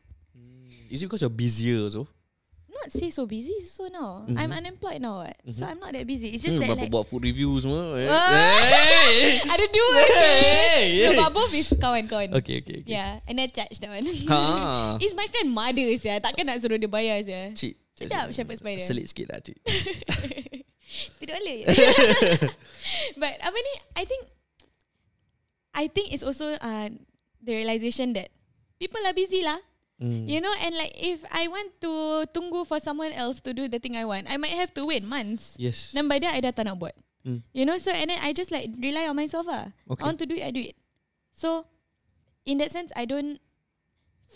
Is 0.89 1.01
it 1.01 1.07
because 1.07 1.21
you're 1.21 1.31
busier 1.33 1.85
also? 1.85 2.09
Not 2.69 2.89
say 2.93 3.09
so 3.13 3.25
busy 3.29 3.61
so 3.61 3.89
now. 3.93 4.25
I'm 4.25 4.49
Mhm. 4.49 4.57
unemployed 4.65 5.01
now. 5.01 5.21
What? 5.25 5.37
So. 5.53 5.65
I'm 5.69 5.77
not 5.81 5.93
that 5.93 6.05
busy. 6.09 6.33
It's 6.33 6.41
just 6.45 6.57
Hmm, 6.57 6.65
that 6.65 6.77
like 6.77 6.89
buat 6.93 7.05
food 7.05 7.25
review 7.25 7.53
semua. 7.61 7.93
eh. 7.97 8.09
Hey! 9.45 9.51
I 9.51 9.55
don't 9.55 9.73
do 9.73 9.85
it. 9.85 10.09
Hey! 10.11 10.83
No, 11.07 11.23
but 11.23 11.31
both 11.33 11.53
is 11.55 11.71
kawan-kawan. 11.71 12.35
Okay, 12.43 12.59
okay, 12.59 12.83
okay. 12.83 12.91
Yeah, 12.91 13.23
and 13.23 13.39
then 13.39 13.51
charge 13.55 13.79
that 13.79 13.89
one. 13.89 14.03
Ha. 14.03 14.97
It's 15.03 15.15
my 15.15 15.27
friend 15.31 15.55
mother 15.55 15.87
sia. 15.95 16.19
Takkan 16.19 16.43
nak 16.43 16.59
suruh 16.59 16.75
dia 16.75 16.91
bayar 16.91 17.23
sia. 17.23 17.55
Cik. 17.55 17.73
Sedap 17.95 18.31
Shepherd 18.35 18.59
Spider. 18.59 18.83
Selit 18.83 19.07
sikit 19.11 19.31
lah, 19.31 19.39
cik. 19.39 19.59
Tidak 21.21 21.35
boleh. 21.39 21.59
but 23.21 23.33
apa 23.39 23.57
ni? 23.57 23.73
I 23.95 24.03
think 24.03 24.21
I 25.75 25.85
think 25.87 26.11
it's 26.11 26.25
also 26.25 26.57
uh, 26.57 26.89
the 27.43 27.53
realization 27.53 28.17
that 28.17 28.33
people 28.81 28.99
are 29.05 29.13
busy 29.13 29.45
lah. 29.45 29.59
Mm. 29.99 30.31
You 30.31 30.39
know, 30.39 30.55
and 30.63 30.73
like 30.79 30.95
if 30.95 31.27
I 31.27 31.51
want 31.51 31.75
to 31.83 32.23
tunggu 32.31 32.63
for 32.63 32.79
someone 32.79 33.11
else 33.11 33.43
to 33.43 33.51
do 33.51 33.67
the 33.67 33.83
thing 33.83 33.99
I 33.99 34.07
want, 34.07 34.31
I 34.31 34.39
might 34.39 34.55
have 34.55 34.71
to 34.79 34.87
wait 34.87 35.03
months. 35.03 35.59
Yes. 35.59 35.91
Then 35.91 36.07
by 36.07 36.23
then 36.23 36.31
I 36.31 36.39
dah 36.39 36.55
tak 36.55 36.71
nak 36.71 36.79
buat. 36.79 36.95
Mm. 37.25 37.43
You 37.51 37.65
know, 37.67 37.77
so 37.77 37.91
and 37.91 38.09
then 38.09 38.19
I 38.21 38.31
just 38.31 38.51
like 38.51 38.71
rely 38.79 39.07
on 39.07 39.15
myself 39.15 39.45
ah. 39.49 39.71
Okay. 39.91 40.01
I 40.01 40.05
want 40.07 40.19
to 40.19 40.27
do 40.27 40.35
it, 40.39 40.43
I 40.43 40.51
do 40.51 40.61
it. 40.61 40.75
So 41.35 41.65
in 42.45 42.57
that 42.59 42.71
sense, 42.71 42.91
I 42.95 43.03
don't 43.05 43.39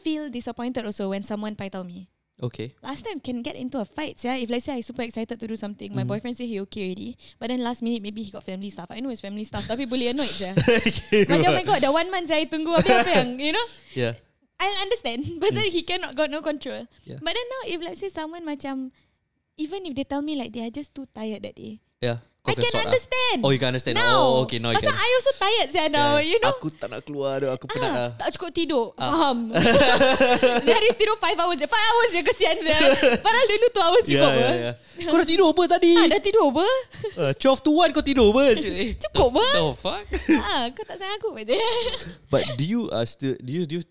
feel 0.03 0.29
disappointed 0.29 0.85
also 0.85 1.09
when 1.09 1.23
someone 1.23 1.55
paitao 1.55 1.85
me. 1.85 2.09
Okay. 2.43 2.75
Last 2.83 3.05
time 3.05 3.21
can 3.23 3.39
get 3.45 3.55
into 3.55 3.79
a 3.79 3.85
fight, 3.85 4.19
yeah. 4.25 4.35
If 4.35 4.49
let's 4.49 4.65
say 4.65 4.75
I 4.75 4.81
super 4.81 5.03
excited 5.05 5.39
to 5.39 5.47
do 5.47 5.55
something, 5.55 5.93
my 5.95 6.03
Mhm. 6.03 6.11
boyfriend 6.11 6.35
say 6.35 6.43
he 6.49 6.59
okay 6.67 6.91
already, 6.91 7.15
but 7.39 7.47
then 7.47 7.63
last 7.63 7.79
minute 7.79 8.01
maybe 8.03 8.19
he 8.25 8.31
got 8.33 8.43
family 8.43 8.67
stuff. 8.73 8.89
I 8.91 8.99
know 8.99 9.13
it's 9.13 9.21
family 9.23 9.45
stuff, 9.47 9.63
tapi 9.63 9.85
boleh 9.87 10.11
annoyed 10.11 10.33
yeah. 10.41 10.57
okay. 10.89 11.23
Macam 11.29 11.53
oh 11.53 11.57
my 11.61 11.63
god, 11.63 11.79
dah 11.79 11.93
one 11.93 12.09
month 12.11 12.27
saya 12.27 12.43
tunggu 12.49 12.73
apa 12.75 13.05
apa 13.05 13.09
yang, 13.21 13.39
you 13.39 13.53
know. 13.55 13.67
Yeah. 13.95 14.17
I 14.59 14.67
understand, 14.83 15.23
but 15.41 15.55
then 15.55 15.69
he 15.71 15.85
cannot 15.87 16.17
got 16.19 16.33
no 16.33 16.41
control. 16.43 16.83
Yeah. 17.07 17.21
But 17.21 17.31
then 17.37 17.47
now 17.47 17.63
if 17.69 17.79
let's 17.79 18.01
say 18.01 18.09
someone 18.11 18.43
macam, 18.43 18.91
even 19.55 19.85
if 19.87 19.93
they 19.95 20.03
tell 20.03 20.25
me 20.25 20.35
like 20.35 20.51
they 20.51 20.65
are 20.67 20.73
just 20.73 20.91
too 20.91 21.07
tired 21.15 21.45
that 21.47 21.55
day, 21.55 21.79
Yeah. 22.03 22.19
I 22.43 22.59
can 22.59 22.75
lah. 22.75 22.83
understand. 22.91 23.39
Oh, 23.39 23.55
you 23.55 23.59
can 23.59 23.71
understand. 23.71 23.95
Now. 23.95 24.19
Oh, 24.19 24.43
okay. 24.43 24.59
Now 24.59 24.75
Pasal 24.75 24.91
can. 24.91 24.99
I 24.99 25.09
also 25.15 25.31
tired 25.39 25.69
saya 25.71 25.87
now, 25.87 26.19
Yeah. 26.19 26.27
you 26.27 26.37
know. 26.43 26.51
Aku 26.51 26.67
tak 26.75 26.91
nak 26.91 27.07
keluar 27.07 27.39
dah. 27.39 27.55
Aku 27.55 27.71
penat 27.71 27.87
Ah, 27.87 27.95
dah. 27.95 28.09
tak 28.19 28.35
cukup 28.35 28.51
tidur 28.51 28.85
Ah. 28.99 29.07
Faham 29.07 29.55
Dia 30.67 30.75
hari 30.75 30.91
tidur 30.99 31.15
5 31.15 31.39
hours 31.39 31.55
je 31.55 31.63
5 31.63 31.71
hours 31.71 32.09
je 32.11 32.19
kesian 32.19 32.57
saya 32.59 32.91
Padahal 33.23 33.45
dulu 33.47 33.67
2 33.71 33.79
hours 33.79 34.03
cukup 34.03 34.31
yeah, 34.35 34.51
yeah, 34.59 34.73
yeah. 34.75 35.07
Kau 35.07 35.17
dah 35.23 35.27
tidur 35.31 35.47
apa 35.55 35.63
tadi? 35.71 35.91
Ah, 35.95 36.05
dah 36.11 36.19
tidur 36.19 36.43
apa? 36.51 36.67
Uh, 37.15 37.31
12 37.31 37.63
to 37.63 37.71
1 37.79 37.95
kau 37.95 38.03
tidur 38.03 38.27
apa? 38.35 38.43
Eh, 38.83 38.91
Cukup 38.99 39.25
apa? 39.31 39.45
The 39.47 39.63
fuck? 39.79 40.03
ah, 40.35 40.63
kau 40.75 40.83
tak 40.83 40.99
sayang 40.99 41.15
aku. 41.23 41.31
But 42.33 42.43
do 42.59 42.67
you 42.67 42.91
uh, 42.91 43.07
still 43.07 43.39
do 43.39 43.51
you 43.55 43.63
do 43.63 43.79
you 43.79 43.83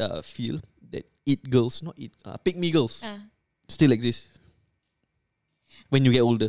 uh, 0.00 0.24
feel 0.24 0.64
that 0.88 1.04
it 1.28 1.44
girls, 1.44 1.84
not 1.84 2.00
it, 2.00 2.16
uh, 2.24 2.40
pick 2.40 2.56
me 2.56 2.72
girls 2.72 3.04
ah. 3.04 3.20
still 3.68 3.92
exist 3.92 4.32
when 5.92 6.00
you 6.00 6.16
get 6.16 6.24
older? 6.24 6.48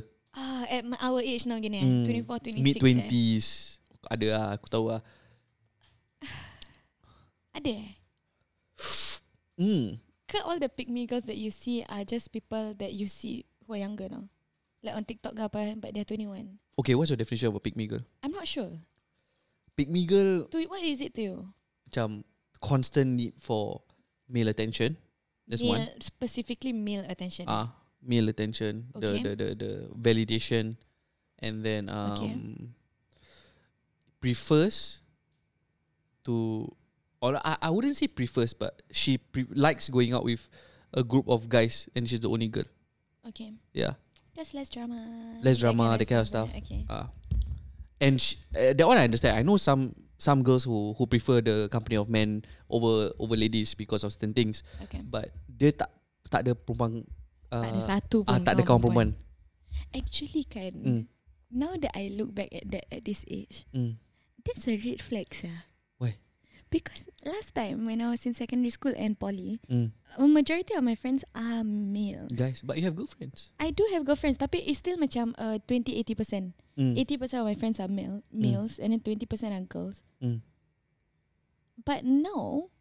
At 0.81 0.85
my, 0.89 0.97
our 0.97 1.21
age 1.21 1.45
now 1.45 1.61
gini 1.61 1.77
Hmm. 1.77 2.01
eh. 2.09 2.25
24, 2.25 2.57
26 2.57 2.65
Mid 2.65 2.75
eh. 2.75 2.81
twenties. 2.81 3.47
Ada 4.09 4.25
lah, 4.33 4.45
aku 4.57 4.65
tahu 4.65 4.85
lah. 4.89 5.01
Ada 7.57 7.71
eh? 7.71 7.89
Hmm. 9.61 10.01
Ke 10.25 10.41
all 10.41 10.57
the 10.57 10.71
pick 10.71 10.89
me 10.89 11.05
girls 11.05 11.27
that 11.29 11.38
you 11.38 11.51
see 11.53 11.85
are 11.85 12.01
just 12.01 12.31
people 12.33 12.73
that 12.81 12.95
you 12.95 13.05
see 13.05 13.45
who 13.67 13.77
are 13.77 13.81
younger 13.83 14.09
now? 14.09 14.25
Like 14.81 14.97
on 14.97 15.05
TikTok 15.05 15.38
ke 15.38 15.41
apa, 15.45 15.77
but 15.77 15.93
they're 15.93 16.07
21. 16.07 16.57
Okay, 16.81 16.97
what's 16.97 17.13
your 17.13 17.19
definition 17.19 17.53
of 17.53 17.55
a 17.55 17.61
pick 17.61 17.77
me 17.77 17.85
girl? 17.85 18.01
I'm 18.25 18.33
not 18.33 18.50
sure. 18.50 18.73
Pick 19.77 19.91
me 19.91 20.09
girl 20.09 20.50
To 20.50 20.57
what 20.65 20.81
is 20.81 20.97
it 21.00 21.13
to 21.15 21.21
you? 21.21 21.38
macam 21.85 22.23
constant 22.63 23.19
need 23.19 23.35
for 23.38 23.83
male 24.25 24.47
attention. 24.50 24.95
That's 25.45 25.61
male, 25.61 25.77
one. 25.77 25.85
Specifically 26.01 26.71
male 26.73 27.03
attention. 27.05 27.45
Ah, 27.45 27.75
male 28.01 28.29
attention, 28.29 28.89
Okay. 28.98 29.22
the, 29.22 29.29
the 29.29 29.31
the 29.36 29.48
the 29.55 29.72
validation, 29.96 30.75
and 31.39 31.62
then 31.63 31.89
um, 31.89 32.17
Okay. 32.17 32.34
prefers 34.20 35.01
to, 36.25 36.65
or 37.22 37.38
I, 37.41 37.58
I 37.62 37.70
wouldn't 37.70 37.98
say 37.98 38.08
prefers, 38.08 38.53
but 38.53 38.81
she 38.91 39.17
pre- 39.17 39.50
likes 39.53 39.89
going 39.89 40.13
out 40.13 40.24
with 40.24 40.48
a 40.93 41.03
group 41.03 41.27
of 41.29 41.50
guys, 41.50 41.89
and 41.96 42.08
she's 42.08 42.20
the 42.20 42.29
only 42.29 42.48
girl. 42.48 42.67
Okay. 43.27 43.53
Yeah, 43.74 43.93
That's 44.36 44.53
less 44.53 44.70
drama. 44.70 45.38
Less 45.41 45.58
drama, 45.58 45.98
that 45.98 46.05
kind 46.05 46.22
of 46.22 46.27
stuff. 46.27 46.50
Okay. 46.58 46.86
ah, 46.89 47.10
and 48.00 48.20
she, 48.22 48.38
uh, 48.58 48.74
that 48.74 48.86
one 48.88 48.98
I 48.98 49.05
understand. 49.05 49.38
I 49.38 49.41
know 49.43 49.58
some 49.58 49.93
some 50.17 50.41
girls 50.43 50.63
who 50.65 50.93
who 50.98 51.05
prefer 51.05 51.41
the 51.41 51.70
company 51.70 51.98
of 51.98 52.10
men 52.10 52.46
over 52.70 53.10
over 53.22 53.36
ladies 53.38 53.74
because 53.74 54.03
of 54.03 54.13
certain 54.13 54.34
things, 54.34 54.62
Okay. 54.89 55.01
but 55.05 55.29
dia 55.50 55.70
tak 55.74 55.89
tak 56.29 56.46
ada 56.46 56.53
perempuan. 56.58 57.05
Uh, 57.51 57.62
tak 57.62 57.70
ada 57.75 57.81
satu 57.84 58.17
pun 58.24 58.31
ah, 58.31 58.39
tak 58.39 58.55
ada 58.55 58.63
kawan 58.63 58.79
perempuan. 58.79 59.10
Actually 59.91 60.48
kan, 60.48 60.72
Mm. 60.74 61.03
now 61.51 61.75
that 61.75 61.91
I 61.91 62.08
look 62.08 62.31
back 62.31 62.51
at 62.51 62.63
that 62.72 62.88
at 62.88 63.03
this 63.03 63.27
age, 63.27 63.67
Mm. 63.75 64.00
that's 64.41 64.65
a 64.65 64.79
red 64.79 65.03
flag, 65.03 65.27
sah. 65.36 65.67
Why? 66.00 66.15
Because 66.72 67.12
last 67.27 67.51
time 67.51 67.84
when 67.84 68.00
I 68.00 68.08
was 68.08 68.24
in 68.24 68.31
secondary 68.31 68.72
school 68.72 68.96
and 68.96 69.20
poly, 69.20 69.60
Mm. 69.67 69.91
a 70.15 70.24
majority 70.24 70.72
of 70.72 70.88
my 70.88 70.96
friends 70.96 71.27
are 71.36 71.67
males. 71.67 72.31
Guys, 72.31 72.63
but 72.63 72.79
you 72.79 72.88
have 72.88 72.96
girlfriends. 72.96 73.51
I 73.60 73.75
do 73.75 73.84
have 73.91 74.08
girlfriends, 74.08 74.39
tapi 74.39 74.63
it's 74.63 74.79
still 74.79 74.96
macam 74.96 75.36
uh, 75.36 75.60
20-80%. 75.67 76.55
Mm. 76.79 76.96
80% 76.96 77.43
of 77.43 77.48
my 77.51 77.58
friends 77.60 77.84
are 77.84 77.91
male, 77.91 78.24
males, 78.31 78.79
and 78.79 78.96
then 78.96 79.03
20% 79.03 79.27
are 79.51 79.67
girls. 79.67 80.08
Mm. 80.24 80.39
But 81.84 82.08
now, 82.08 82.72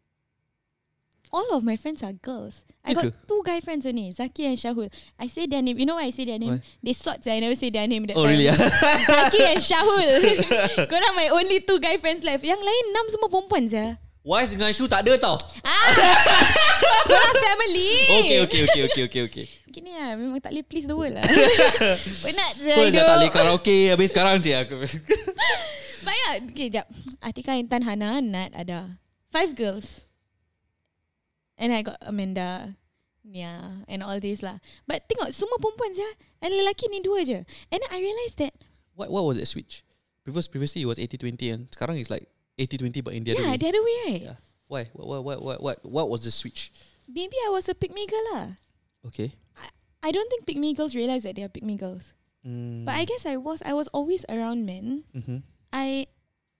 all 1.31 1.55
of 1.55 1.63
my 1.63 1.75
friends 1.79 2.03
are 2.03 2.13
girls. 2.13 2.63
I 2.83 2.93
got 2.93 3.13
two 3.27 3.41
guy 3.45 3.61
friends 3.61 3.85
only, 3.85 4.11
Zaki 4.11 4.45
and 4.45 4.57
Shahul. 4.57 4.89
I 5.19 5.27
say 5.27 5.45
their 5.45 5.61
name. 5.61 5.77
You 5.77 5.85
know 5.85 5.95
why 5.95 6.09
I 6.09 6.13
say 6.13 6.25
their 6.25 6.39
name? 6.39 6.57
Why? 6.57 6.61
They 6.81 6.93
sort 6.93 7.21
I 7.27 7.39
never 7.39 7.55
say 7.55 7.69
their 7.69 7.87
name 7.87 8.05
that 8.09 8.17
Oh 8.17 8.25
time. 8.25 8.33
really? 8.35 8.49
Zaki 9.13 9.41
and 9.45 9.61
Shahul. 9.69 10.07
Korang 10.91 11.13
my 11.15 11.29
only 11.29 11.61
two 11.61 11.79
guy 11.79 11.97
friends 11.97 12.25
left. 12.25 12.41
Yang 12.43 12.61
lain 12.65 12.83
enam 12.93 13.05
semua 13.13 13.29
perempuan 13.29 13.69
saya. 13.69 14.01
Wise 14.21 14.53
dengan 14.53 14.69
Shu 14.69 14.85
tak 14.85 15.01
ada 15.01 15.17
tau. 15.17 15.37
Korang 17.09 17.35
family. 17.41 17.89
Okay, 18.21 18.37
okay, 18.45 18.61
okay, 18.69 18.81
okay, 18.85 19.03
okay, 19.09 19.21
okay. 19.25 19.45
Gini 19.71 19.95
lah, 19.95 20.13
memang 20.19 20.37
tak 20.43 20.51
boleh 20.51 20.65
please 20.67 20.85
the 20.85 20.93
world 20.93 21.15
lah. 21.15 21.25
Penat 22.21 22.51
saya 22.59 22.75
First 22.75 22.91
dah 22.91 23.03
tak 23.07 23.15
boleh 23.17 23.31
karaoke, 23.31 23.77
habis 23.89 24.11
sekarang 24.11 24.37
je 24.43 24.51
aku. 24.53 24.83
But 26.01 26.15
yeah, 26.17 26.33
okay, 26.43 26.67
jap. 26.69 26.85
Atika, 27.23 27.55
Intan, 27.55 27.85
Hana, 27.85 28.19
Nat 28.19 28.51
ada. 28.53 28.99
Five 29.31 29.55
girls. 29.55 30.03
And 31.61 31.69
I 31.69 31.85
got 31.85 32.01
Amanda, 32.01 32.73
Nia, 33.21 33.85
and 33.85 34.01
all 34.01 34.17
this 34.17 34.41
lah. 34.41 34.57
But 34.89 35.05
tengok, 35.05 35.29
semua 35.29 35.61
perempuan 35.61 35.93
saja. 35.93 36.09
And 36.41 36.49
lelaki 36.57 36.89
ni 36.89 37.05
dua 37.05 37.21
je. 37.21 37.45
And 37.69 37.77
then 37.77 37.91
I 37.93 38.01
realised 38.01 38.41
that, 38.41 38.57
What 38.97 39.13
what 39.13 39.23
was 39.23 39.37
that 39.37 39.45
switch? 39.45 39.85
Previous 40.25 40.49
previously 40.49 40.81
it 40.83 40.89
was 40.89 40.97
80-20 40.97 41.53
and 41.53 41.61
sekarang 41.71 41.97
it's 41.97 42.09
like 42.11 42.25
80-20 42.59 43.01
but 43.01 43.13
in 43.13 43.23
the 43.23 43.33
other 43.33 43.41
way. 43.41 43.49
yeah, 43.49 43.57
the 43.57 43.67
other 43.71 43.81
way, 43.85 43.95
right? 44.05 44.21
Yeah. 44.33 44.37
Why? 44.67 44.83
What 44.93 45.05
what 45.07 45.21
what 45.23 45.37
what 45.41 45.57
what 45.61 45.77
what 45.85 46.07
was 46.09 46.25
the 46.25 46.33
switch? 46.33 46.69
Maybe 47.05 47.33
I 47.45 47.49
was 47.53 47.69
a 47.69 47.73
pick 47.77 47.93
me 47.93 48.05
girl 48.09 48.25
lah. 48.33 48.45
Okay. 49.09 49.33
I 49.57 49.69
I 50.05 50.09
don't 50.09 50.29
think 50.29 50.45
pick 50.49 50.57
me 50.57 50.73
girls 50.73 50.93
realize 50.97 51.23
that 51.29 51.37
they 51.37 51.45
are 51.45 51.49
pick 51.51 51.65
me 51.65 51.77
girls. 51.77 52.13
Mm. 52.41 52.85
But 52.89 52.97
I 52.97 53.05
guess 53.05 53.25
I 53.25 53.37
was. 53.37 53.61
I 53.61 53.73
was 53.77 53.85
always 53.93 54.25
around 54.25 54.65
men. 54.65 55.05
Mhm. 55.13 55.45
I, 55.69 56.09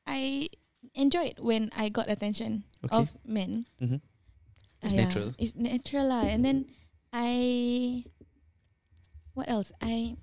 I 0.06 0.46
enjoyed 0.94 1.38
when 1.42 1.70
I 1.74 1.90
got 1.90 2.06
attention 2.10 2.64
Okay. 2.86 2.94
of 2.96 3.10
men. 3.26 3.66
Mhm. 3.82 4.02
It's 4.82 4.94
yeah, 4.94 5.06
natural. 5.06 5.34
It's 5.38 5.56
natural 5.56 6.08
lah. 6.10 6.26
And 6.26 6.44
then 6.44 6.66
I, 7.14 8.06
what 9.34 9.50
else? 9.50 9.72
I 9.82 10.18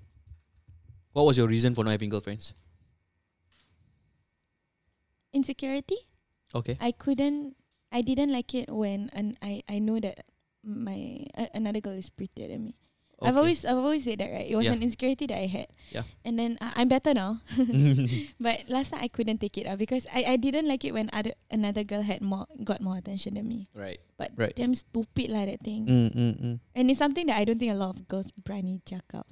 What 1.13 1.25
was 1.25 1.37
your 1.37 1.47
reason 1.47 1.73
for 1.75 1.83
not 1.83 1.91
having 1.91 2.09
girlfriends? 2.09 2.53
insecurity. 5.33 5.97
Okay. 6.53 6.77
I 6.79 6.91
couldn't. 6.91 7.55
I 7.91 8.01
didn't 8.01 8.31
like 8.31 8.53
it 8.53 8.69
when 8.69 9.09
and 9.13 9.37
I 9.41 9.63
I 9.67 9.79
know 9.79 9.99
that 9.99 10.25
my 10.63 11.25
uh, 11.37 11.49
another 11.53 11.81
girl 11.81 11.93
is 11.97 12.09
prettier 12.09 12.47
than 12.47 12.65
me. 12.65 12.75
I've 13.21 13.35
always 13.37 13.65
I've 13.67 13.77
always 13.81 14.03
said 14.07 14.19
that 14.23 14.31
right. 14.31 14.47
It 14.47 14.55
was 14.55 14.65
Yeah. 14.67 14.73
an 14.75 14.83
insecurity 14.83 15.27
that 15.27 15.35
I 15.37 15.47
had. 15.51 15.67
Yeah. 15.91 16.03
And 16.23 16.39
then 16.39 16.55
uh, 16.63 16.71
I'm 16.75 16.87
better 16.87 17.11
now. 17.13 17.41
but 18.39 18.63
last 18.71 18.91
time 18.95 19.03
I 19.03 19.09
couldn't 19.11 19.39
take 19.43 19.57
it 19.59 19.67
uh, 19.67 19.75
because 19.75 20.07
I, 20.13 20.23
I 20.23 20.35
didn't 20.39 20.67
like 20.67 20.85
it 20.87 20.93
when 20.95 21.09
other 21.11 21.35
another 21.51 21.83
girl 21.83 22.01
had 22.03 22.21
more 22.23 22.47
got 22.63 22.79
more 22.79 22.95
attention 22.95 23.35
than 23.35 23.47
me. 23.47 23.67
right. 23.75 23.99
But 24.15 24.31
Right. 24.39 24.55
damn 24.55 24.71
stupid 24.75 25.31
lah 25.31 25.43
that 25.47 25.59
thing. 25.63 25.83
Mm, 25.87 26.09
mm, 26.15 26.33
mm. 26.39 26.55
And 26.75 26.83
it's 26.87 26.99
something 26.99 27.27
that 27.27 27.35
I 27.39 27.43
don't 27.43 27.59
think 27.59 27.71
a 27.71 27.79
lot 27.79 27.95
of 27.95 28.07
girls 28.07 28.31
berani 28.35 28.79
cakap. 28.87 29.27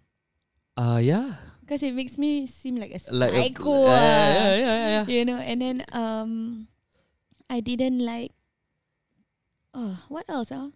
Uh, 0.75 0.99
yeah. 1.01 1.39
Because 1.63 1.83
it 1.83 1.91
makes 1.95 2.15
me 2.19 2.47
seem 2.47 2.75
like 2.79 2.91
a 2.95 2.99
Like 3.11 3.33
a- 3.35 3.43
psycho. 3.51 3.87
Yeah, 3.87 3.91
ah. 3.91 3.99
yeah, 3.99 4.35
yeah, 4.39 4.55
yeah, 4.55 4.87
yeah. 4.87 5.03
You 5.11 5.23
know, 5.27 5.39
and 5.39 5.57
then 5.59 5.77
um, 5.91 6.31
I 7.51 7.59
didn't 7.59 7.99
like. 8.03 8.31
Oh, 9.73 9.99
what 10.07 10.23
else? 10.31 10.49
Ah, 10.51 10.71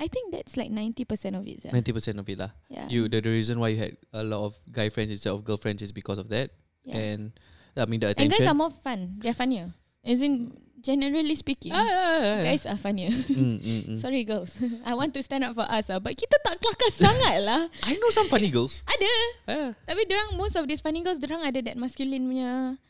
I 0.00 0.08
think 0.08 0.32
that's 0.32 0.56
like 0.56 0.72
ninety 0.72 1.04
percent 1.04 1.36
of 1.36 1.44
it. 1.44 1.60
Yeah. 1.60 1.76
Ninety 1.76 1.92
percent 1.92 2.16
of 2.16 2.24
it 2.24 2.40
lah. 2.40 2.56
yeah. 2.72 2.88
You 2.88 3.04
the, 3.06 3.20
the 3.20 3.28
reason 3.28 3.60
why 3.60 3.76
you 3.76 3.78
had 3.78 4.00
a 4.16 4.24
lot 4.24 4.48
of 4.48 4.56
guy 4.66 4.88
friends 4.88 5.12
instead 5.12 5.36
of 5.36 5.44
girlfriends 5.44 5.84
is 5.84 5.92
because 5.92 6.16
of 6.16 6.32
that. 6.32 6.56
yeah. 6.82 6.96
And 6.96 7.36
I 7.76 7.84
mean 7.84 8.00
the 8.00 8.16
And 8.16 8.16
attention. 8.16 8.32
guys 8.32 8.48
are 8.48 8.56
more 8.56 8.72
fun. 8.72 9.20
They're 9.20 9.36
funnier. 9.36 9.68
As 10.00 10.24
in, 10.24 10.56
generally 10.80 11.36
speaking, 11.36 11.76
Ah, 11.76 11.84
yeah, 11.84 11.92
yeah, 11.92 12.16
yeah. 12.24 12.38
guys 12.48 12.64
are 12.64 12.80
funnier. 12.80 13.12
Mm, 13.28 13.60
mm, 13.60 13.80
mm. 13.92 13.96
Sorry 14.00 14.24
girls. 14.24 14.56
I 14.88 14.96
want 14.96 15.12
to 15.12 15.20
stand 15.20 15.44
up 15.44 15.52
for 15.52 15.68
us 15.68 15.92
ah, 15.92 16.00
but 16.00 16.16
kita 16.16 16.40
tak 16.40 16.56
kelakar 16.56 16.88
sangat 16.88 17.44
lah. 17.44 17.68
I 17.88 18.00
know 18.00 18.08
some 18.08 18.32
funny 18.32 18.48
girls. 18.48 18.80
Ada. 18.88 19.12
Yeah. 19.44 19.68
Tapi 19.84 20.08
orang 20.08 20.40
most 20.40 20.56
of 20.56 20.64
these 20.64 20.80
funny 20.80 21.04
girls 21.04 21.20
orang 21.20 21.44
ada 21.44 21.60
that 21.68 21.76
masculine 21.76 22.24
punya 22.24 22.80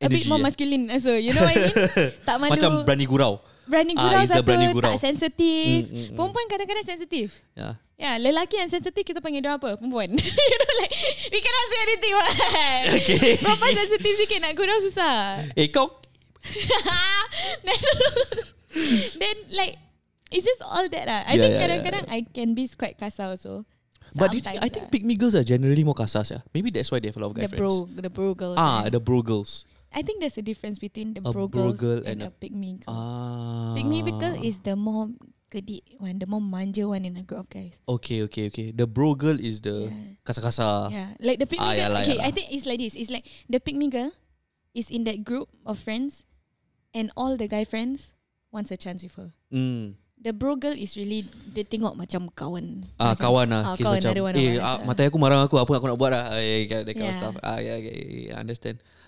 a 0.00 0.06
bit 0.08 0.22
Energy, 0.24 0.30
more 0.30 0.38
eh? 0.40 0.46
masculine 0.46 0.84
also. 0.94 1.12
You 1.12 1.34
know 1.34 1.42
what 1.42 1.52
I 1.52 1.60
mean? 1.66 1.74
tak 2.22 2.36
malu. 2.38 2.50
Macam 2.54 2.70
berani 2.86 3.04
gurau. 3.04 3.42
Berani 3.70 3.94
Ah, 3.94 4.02
gurau 4.02 4.20
the 4.20 4.28
satu, 4.28 4.42
berani 4.42 4.66
gurau. 4.70 4.90
tak 4.90 4.98
sensitif. 5.00 5.86
Mm, 5.86 5.94
mm, 5.94 6.04
mm. 6.10 6.16
Perempuan 6.18 6.46
kadang-kadang 6.46 6.82
sensitif. 6.84 7.26
Yeah. 7.54 7.78
Ya, 7.94 8.16
lelaki 8.16 8.56
yang 8.56 8.66
sensitif 8.66 9.04
kita 9.04 9.20
panggil 9.20 9.40
dia 9.40 9.54
apa? 9.54 9.76
Perempuan. 9.76 10.10
you 10.50 10.58
know 10.58 10.72
like 10.78 10.92
we 11.28 11.38
cannot 11.38 11.66
say 11.68 11.80
anything 11.84 12.12
what. 12.12 12.32
Okay. 12.98 13.32
Perempuan 13.38 13.72
sensitif 13.72 14.12
sikit 14.18 14.38
nak 14.40 14.52
gurau 14.52 14.78
susah. 14.82 15.46
Eh 15.54 15.70
kau 15.70 16.00
then, 17.60 17.80
then 19.18 19.36
like 19.52 19.76
it's 20.32 20.44
just 20.44 20.62
all 20.62 20.88
that 20.88 21.04
lah. 21.04 21.20
I 21.28 21.36
Yeah, 21.36 21.42
think 21.42 21.52
yeah, 21.52 21.60
kadang-kadang 21.60 22.04
I 22.08 22.18
can 22.24 22.56
be 22.56 22.64
quite 22.72 22.96
kasar 22.96 23.30
also. 23.30 23.68
But 24.10 24.34
you 24.34 24.40
think, 24.42 24.58
I 24.58 24.66
think 24.66 24.90
me 25.04 25.14
girls 25.14 25.36
are 25.36 25.44
generally 25.44 25.84
more 25.84 25.94
kasar 25.94 26.26
yeah. 26.26 26.42
Maybe 26.50 26.72
that's 26.72 26.90
why 26.90 26.98
they 26.98 27.12
have 27.12 27.16
a 27.16 27.22
lot 27.22 27.30
of 27.30 27.36
guy 27.36 27.46
the 27.46 27.54
friends. 27.54 27.60
bro, 27.60 28.00
the 28.00 28.10
bro 28.10 28.34
girls. 28.34 28.56
Ah, 28.58 28.82
eh. 28.82 28.90
the 28.90 28.98
bro 28.98 29.22
girls. 29.22 29.68
I 29.90 30.02
think 30.06 30.22
there's 30.22 30.38
a 30.38 30.42
difference 30.46 30.78
between 30.78 31.14
the 31.18 31.22
A 31.26 31.32
bro, 31.34 31.50
girl 31.50 31.74
and, 32.06 32.22
and 32.22 32.22
a 32.22 32.30
pick 32.30 32.54
me 32.54 32.78
girl. 32.78 32.94
Ah. 32.94 33.74
Me 33.74 34.02
girl 34.06 34.38
is 34.38 34.62
the 34.62 34.78
more 34.78 35.10
gedik 35.50 35.82
one, 35.98 36.22
the 36.22 36.30
more 36.30 36.40
manja 36.40 36.86
one 36.86 37.02
in 37.02 37.18
a 37.18 37.26
group 37.26 37.42
of 37.42 37.48
guys. 37.50 37.74
Okay, 37.90 38.22
okay, 38.30 38.46
okay. 38.46 38.70
The 38.70 38.86
bro 38.86 39.18
girl 39.18 39.34
is 39.34 39.58
the 39.58 39.90
Yeah. 39.90 40.14
kasar-kasar. 40.22 40.94
Yeah, 40.94 41.10
like 41.18 41.42
the 41.42 41.46
me 41.50 41.58
Ah, 41.58 41.74
girl. 41.74 41.90
yalah, 41.90 42.00
okay, 42.06 42.16
yalah. 42.22 42.26
I 42.26 42.30
think 42.30 42.46
it's 42.54 42.66
like 42.70 42.78
this. 42.78 42.94
It's 42.94 43.10
like 43.10 43.26
the 43.50 43.58
me 43.74 43.90
girl 43.90 44.14
is 44.78 44.94
in 44.94 45.02
that 45.10 45.26
group 45.26 45.50
of 45.66 45.82
friends, 45.82 46.22
and 46.94 47.10
all 47.18 47.34
the 47.34 47.50
guy 47.50 47.66
friends 47.66 48.14
wants 48.54 48.70
a 48.70 48.78
chance 48.78 49.02
with 49.02 49.18
her. 49.18 49.34
Mm. 49.50 49.98
The 50.20 50.30
bro 50.30 50.54
girl 50.54 50.76
is 50.76 50.94
really 50.94 51.26
dia 51.50 51.66
tengok 51.66 51.98
macam 51.98 52.30
kawan. 52.30 52.86
Ah, 53.00 53.18
Macam, 53.18 53.24
kawan 53.26 53.46
lah. 53.50 53.62
ah, 53.64 53.74
kawan 53.74 53.98
macam, 54.04 54.12
eh, 54.38 54.60
of 54.60 54.62
ah, 54.62 54.78
mata 54.86 55.02
aku 55.02 55.18
marah 55.18 55.42
aku. 55.42 55.58
Apa 55.58 55.82
aku 55.82 55.90
nak 55.90 55.98
buat 55.98 56.14
lah. 56.14 56.30
Ah, 56.30 56.38
yeah, 56.38 56.62
yeah, 56.62 56.80
that 56.86 56.94
kind 56.94 57.10
of 57.10 57.16
Yeah. 57.16 57.18
stuff. 57.18 57.34
Ah, 57.42 57.58
yeah, 57.58 57.74
yeah, 57.80 57.96
yeah, 58.30 58.38
I 58.38 58.44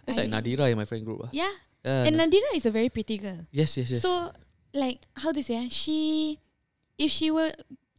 That's 0.06 0.18
like 0.18 0.30
Nadira 0.30 0.70
in 0.70 0.76
my 0.76 0.84
friend 0.84 1.04
group. 1.04 1.22
Ah. 1.24 1.30
Yeah, 1.32 1.52
Yeah, 1.84 2.04
and 2.06 2.16
na- 2.16 2.26
Nadira 2.26 2.50
is 2.54 2.66
a 2.66 2.70
very 2.70 2.88
pretty 2.88 3.18
girl. 3.18 3.46
yes, 3.50 3.76
yes, 3.76 3.90
yes. 3.90 4.02
So 4.02 4.32
like 4.74 5.02
how 5.18 5.30
to 5.32 5.42
say 5.42 5.58
ah, 5.62 5.68
she 5.70 6.38
if 6.98 7.10
she 7.10 7.30
were 7.30 7.52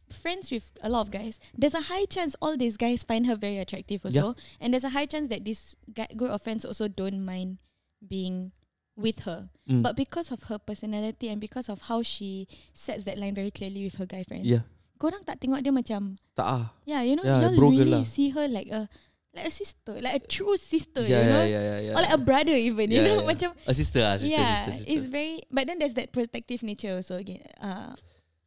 friends 0.08 0.50
with 0.50 0.70
a 0.82 0.88
lot 0.88 1.02
of 1.06 1.10
guys, 1.10 1.40
there's 1.56 1.74
a 1.74 1.90
high 1.90 2.04
chance 2.06 2.36
all 2.40 2.56
these 2.56 2.76
guys 2.76 3.02
find 3.02 3.26
her 3.26 3.34
very 3.36 3.58
attractive 3.58 4.04
also. 4.04 4.36
And 4.60 4.72
there's 4.72 4.84
a 4.86 4.94
high 4.94 5.06
chance 5.06 5.28
that 5.28 5.44
this 5.44 5.74
guy, 5.92 6.06
group 6.16 6.30
of 6.30 6.40
friends 6.42 6.64
also 6.64 6.86
don't 6.88 7.24
mind 7.24 7.58
being 8.06 8.52
with 8.96 9.26
her. 9.26 9.50
Mm. 9.68 9.82
But 9.82 9.96
because 9.96 10.30
of 10.30 10.44
her 10.44 10.58
personality 10.58 11.28
and 11.28 11.40
because 11.40 11.68
of 11.68 11.90
how 11.90 12.02
she 12.02 12.46
sets 12.72 13.02
that 13.04 13.18
line 13.18 13.34
very 13.34 13.50
clearly 13.50 13.84
with 13.84 13.96
her 13.96 14.06
guy 14.06 14.22
friends, 14.22 14.46
yeah. 14.46 14.62
korang 15.02 15.26
tak 15.26 15.42
tengok 15.42 15.60
dia 15.66 15.74
macam 15.74 16.14
Tak 16.38 16.46
ah. 16.46 16.64
yeah, 16.86 17.02
you 17.02 17.18
know, 17.18 17.26
Yeah, 17.26 17.42
y'all 17.50 17.58
girl 17.58 17.74
really 17.74 17.90
lah. 17.90 18.06
see 18.06 18.30
her 18.30 18.46
like 18.46 18.70
a 18.70 18.86
like 19.34 19.46
a 19.46 19.50
sister, 19.50 19.98
like 20.00 20.14
a 20.14 20.22
true 20.22 20.54
sister, 20.56 21.02
Yeah, 21.02 21.20
you 21.20 21.28
know? 21.28 21.42
yeah, 21.42 21.50
yeah, 21.50 21.62
yeah, 21.62 21.78
yeah. 21.90 21.94
Or 21.98 22.00
like 22.06 22.14
a 22.14 22.22
brother 22.22 22.54
even, 22.54 22.90
you 22.90 23.02
Yeah, 23.02 23.06
know? 23.10 23.18
yeah. 23.26 23.30
Macam 23.34 23.50
A 23.66 23.74
sister, 23.74 24.02
ah, 24.06 24.14
sister, 24.14 24.30
yeah, 24.38 24.62
sister, 24.62 24.72
sister. 24.78 24.90
it's 24.94 25.06
very. 25.10 25.42
But 25.50 25.66
then 25.66 25.82
there's 25.82 25.94
that 25.98 26.14
protective 26.14 26.62
nature 26.62 26.94
also 26.94 27.18
again, 27.18 27.42
uh, 27.58 27.98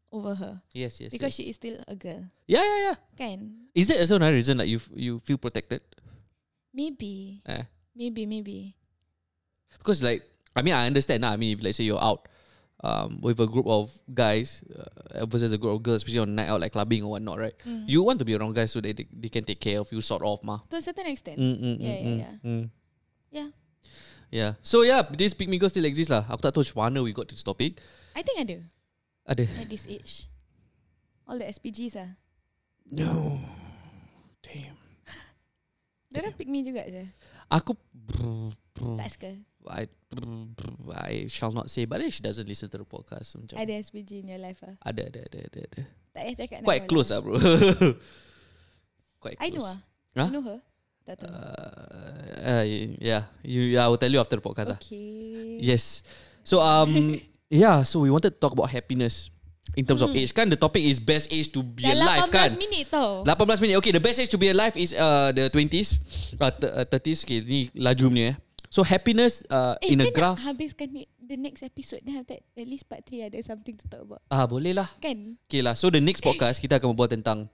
over 0.07 0.31
her 0.39 0.63
yes, 0.71 1.03
yes, 1.03 1.11
because 1.11 1.35
yes. 1.35 1.37
she 1.37 1.43
is 1.51 1.59
still 1.59 1.75
a 1.83 1.91
girl, 1.93 2.23
Yeah, 2.47 2.63
yeah, 2.63 2.79
yeah. 2.91 2.97
kan? 3.19 3.67
Is 3.75 3.91
that 3.91 3.99
also 3.99 4.15
another 4.15 4.39
reason 4.39 4.55
like 4.57 4.71
you 4.71 4.79
f- 4.79 4.95
you 4.95 5.19
feel 5.19 5.35
protected? 5.35 5.83
Maybe, 6.71 7.43
Eh. 7.43 7.67
maybe, 7.91 8.23
maybe. 8.23 8.79
Because 9.77 9.99
like 9.99 10.23
I 10.55 10.63
mean 10.63 10.73
I 10.73 10.87
understand 10.87 11.27
lah. 11.27 11.35
I 11.35 11.37
mean 11.37 11.57
if 11.57 11.63
let's 11.63 11.75
say 11.77 11.83
you're 11.83 11.99
out 12.01 12.31
um, 12.83 13.19
with 13.21 13.39
a 13.39 13.47
group 13.47 13.65
of 13.65 13.89
guys 14.13 14.63
uh, 15.13 15.25
versus 15.25 15.51
a 15.53 15.57
group 15.57 15.75
of 15.75 15.83
girls, 15.83 15.97
especially 16.03 16.19
on 16.21 16.35
night 16.35 16.49
out 16.49 16.61
like 16.61 16.71
clubbing 16.73 17.01
or 17.03 17.17
whatnot, 17.17 17.39
right? 17.39 17.55
Mm. 17.65 17.85
You 17.87 18.03
want 18.03 18.19
to 18.19 18.25
be 18.25 18.35
around 18.35 18.53
guys 18.53 18.71
so 18.71 18.81
that 18.81 18.95
they, 18.97 19.05
they 19.09 19.29
can 19.29 19.43
take 19.43 19.59
care 19.59 19.79
of 19.79 19.89
you 19.91 20.01
sort 20.01 20.21
of 20.21 20.43
mah. 20.43 20.61
to 20.69 20.77
a 20.77 20.81
certain 20.81 21.07
extent, 21.07 21.39
Mm, 21.39 21.57
mm, 21.57 21.75
Yeah, 21.79 21.89
mm, 21.89 22.03
yeah, 22.03 22.05
mm, 22.05 22.17
yeah. 22.19 22.33
mm. 22.45 22.63
yeah. 23.31 23.49
Yeah. 24.29 24.51
So 24.61 24.83
yeah, 24.83 25.01
this 25.07 25.33
pick 25.33 25.47
me 25.47 25.57
girl 25.57 25.71
still 25.71 25.87
exists 25.87 26.11
lah. 26.11 26.27
Aku 26.27 26.43
tak 26.43 26.51
tahu 26.51 26.61
macam 26.67 26.77
mana 26.83 26.97
we 26.99 27.15
got 27.15 27.31
to 27.31 27.35
this 27.35 27.47
topic. 27.47 27.79
I 28.11 28.21
think 28.27 28.43
ada 28.43 28.57
Ada. 29.23 29.43
at 29.63 29.67
this 29.71 29.87
age. 29.87 30.27
All 31.27 31.39
the 31.39 31.47
SPGs 31.47 31.95
ah, 31.95 32.11
No. 32.91 33.39
Damn. 34.43 34.75
dia 36.11 36.19
orang 36.23 36.35
pick 36.35 36.47
me 36.51 36.59
juga 36.63 36.83
je. 36.87 37.07
Aku 37.47 37.75
Tak 38.75 39.09
suka. 39.11 39.31
I 39.69 39.87
I 40.95 41.27
shall 41.27 41.51
not 41.51 41.69
say, 41.69 41.83
but 41.85 41.99
then 41.99 42.09
she 42.09 42.23
doesn't 42.23 42.47
listen 42.47 42.67
to 42.71 42.77
the 42.79 42.87
podcast. 42.87 43.35
Macam 43.35 43.59
Ada 43.59 43.73
SPG 43.77 44.23
in 44.23 44.31
your 44.31 44.39
life 44.39 44.59
ah. 44.63 44.75
ada, 44.81 45.03
ada, 45.07 45.19
ada, 45.27 45.39
ada, 45.43 45.59
ada. 45.67 45.81
Tak 46.15 46.21
payah 46.23 46.35
cakap 46.35 46.57
Quite 46.63 46.85
close 46.87 47.09
lah. 47.11 47.19
ah, 47.19 47.21
bro. 47.21 47.33
Quite 49.23 49.37
I 49.41 49.49
close. 49.49 49.59
know 49.59 49.65
ah. 49.67 49.77
Huh? 50.17 50.27
You 50.29 50.33
know 50.33 50.45
her? 50.45 50.59
Tak 51.07 51.15
tahu. 51.23 51.29
Uh, 51.31 52.59
uh, 52.59 52.63
yeah, 52.99 53.23
you. 53.41 53.61
Yeah, 53.63 53.85
I 53.85 53.89
will 53.89 54.01
tell 54.01 54.11
you 54.11 54.19
after 54.19 54.35
the 54.35 54.43
podcast. 54.43 54.75
ah. 54.75 54.79
okay. 54.79 55.57
Yes. 55.63 56.03
So 56.43 56.59
um, 56.59 57.17
yeah. 57.51 57.83
So 57.83 58.03
we 58.03 58.09
wanted 58.11 58.35
to 58.35 58.39
talk 58.39 58.51
about 58.51 58.67
happiness 58.69 59.31
in 59.75 59.83
terms 59.87 60.01
of 60.01 60.11
Hmm. 60.11 60.19
age. 60.19 60.31
Kan 60.35 60.49
the 60.51 60.59
topic 60.59 60.83
is 60.83 60.99
best 60.99 61.31
age 61.31 61.47
to 61.51 61.61
be 61.63 61.83
Dah 61.87 61.95
alive. 61.95 62.27
18 62.27 62.35
Kan. 62.35 62.49
minit 62.59 62.87
tau. 62.91 63.23
18 63.23 63.59
minit. 63.63 63.75
Okay, 63.79 63.91
the 63.91 64.03
best 64.03 64.19
age 64.19 64.31
to 64.31 64.39
be 64.39 64.49
alive 64.51 64.75
is 64.75 64.91
uh 64.95 65.31
the 65.31 65.47
20s, 65.47 65.99
uh, 66.39 66.51
t- 66.51 66.67
uh, 66.71 66.83
30s. 66.83 67.23
Okay, 67.23 67.39
ni 67.43 67.59
laju 67.75 68.03
punya. 68.11 68.25
eh. 68.31 68.35
So 68.69 68.81
happiness 68.81 69.43
uh, 69.47 69.75
Eh, 69.79 69.93
in 69.93 70.01
a 70.01 70.09
graph. 70.09 70.37
nak 70.37 70.51
habiskan 70.51 70.91
ni, 70.91 71.07
the 71.17 71.35
next 71.35 71.61
episode 71.61 72.03
then 72.03 72.19
after 72.19 72.35
that, 72.35 72.43
at 72.53 72.67
least 72.67 72.85
part 72.85 73.03
3 73.03 73.27
ada 73.27 73.39
something 73.39 73.73
to 73.73 73.85
talk 73.85 74.03
about. 74.03 74.19
Ah, 74.27 74.43
boleh 74.43 74.71
lah. 74.71 74.91
Kan? 74.97 75.39
Okay 75.45 75.61
lah. 75.61 75.73
So 75.73 75.87
the 75.87 75.99
next 75.99 76.19
podcast 76.19 76.59
kita 76.59 76.77
akan 76.77 76.91
berbual 76.91 77.07
tentang 77.09 77.47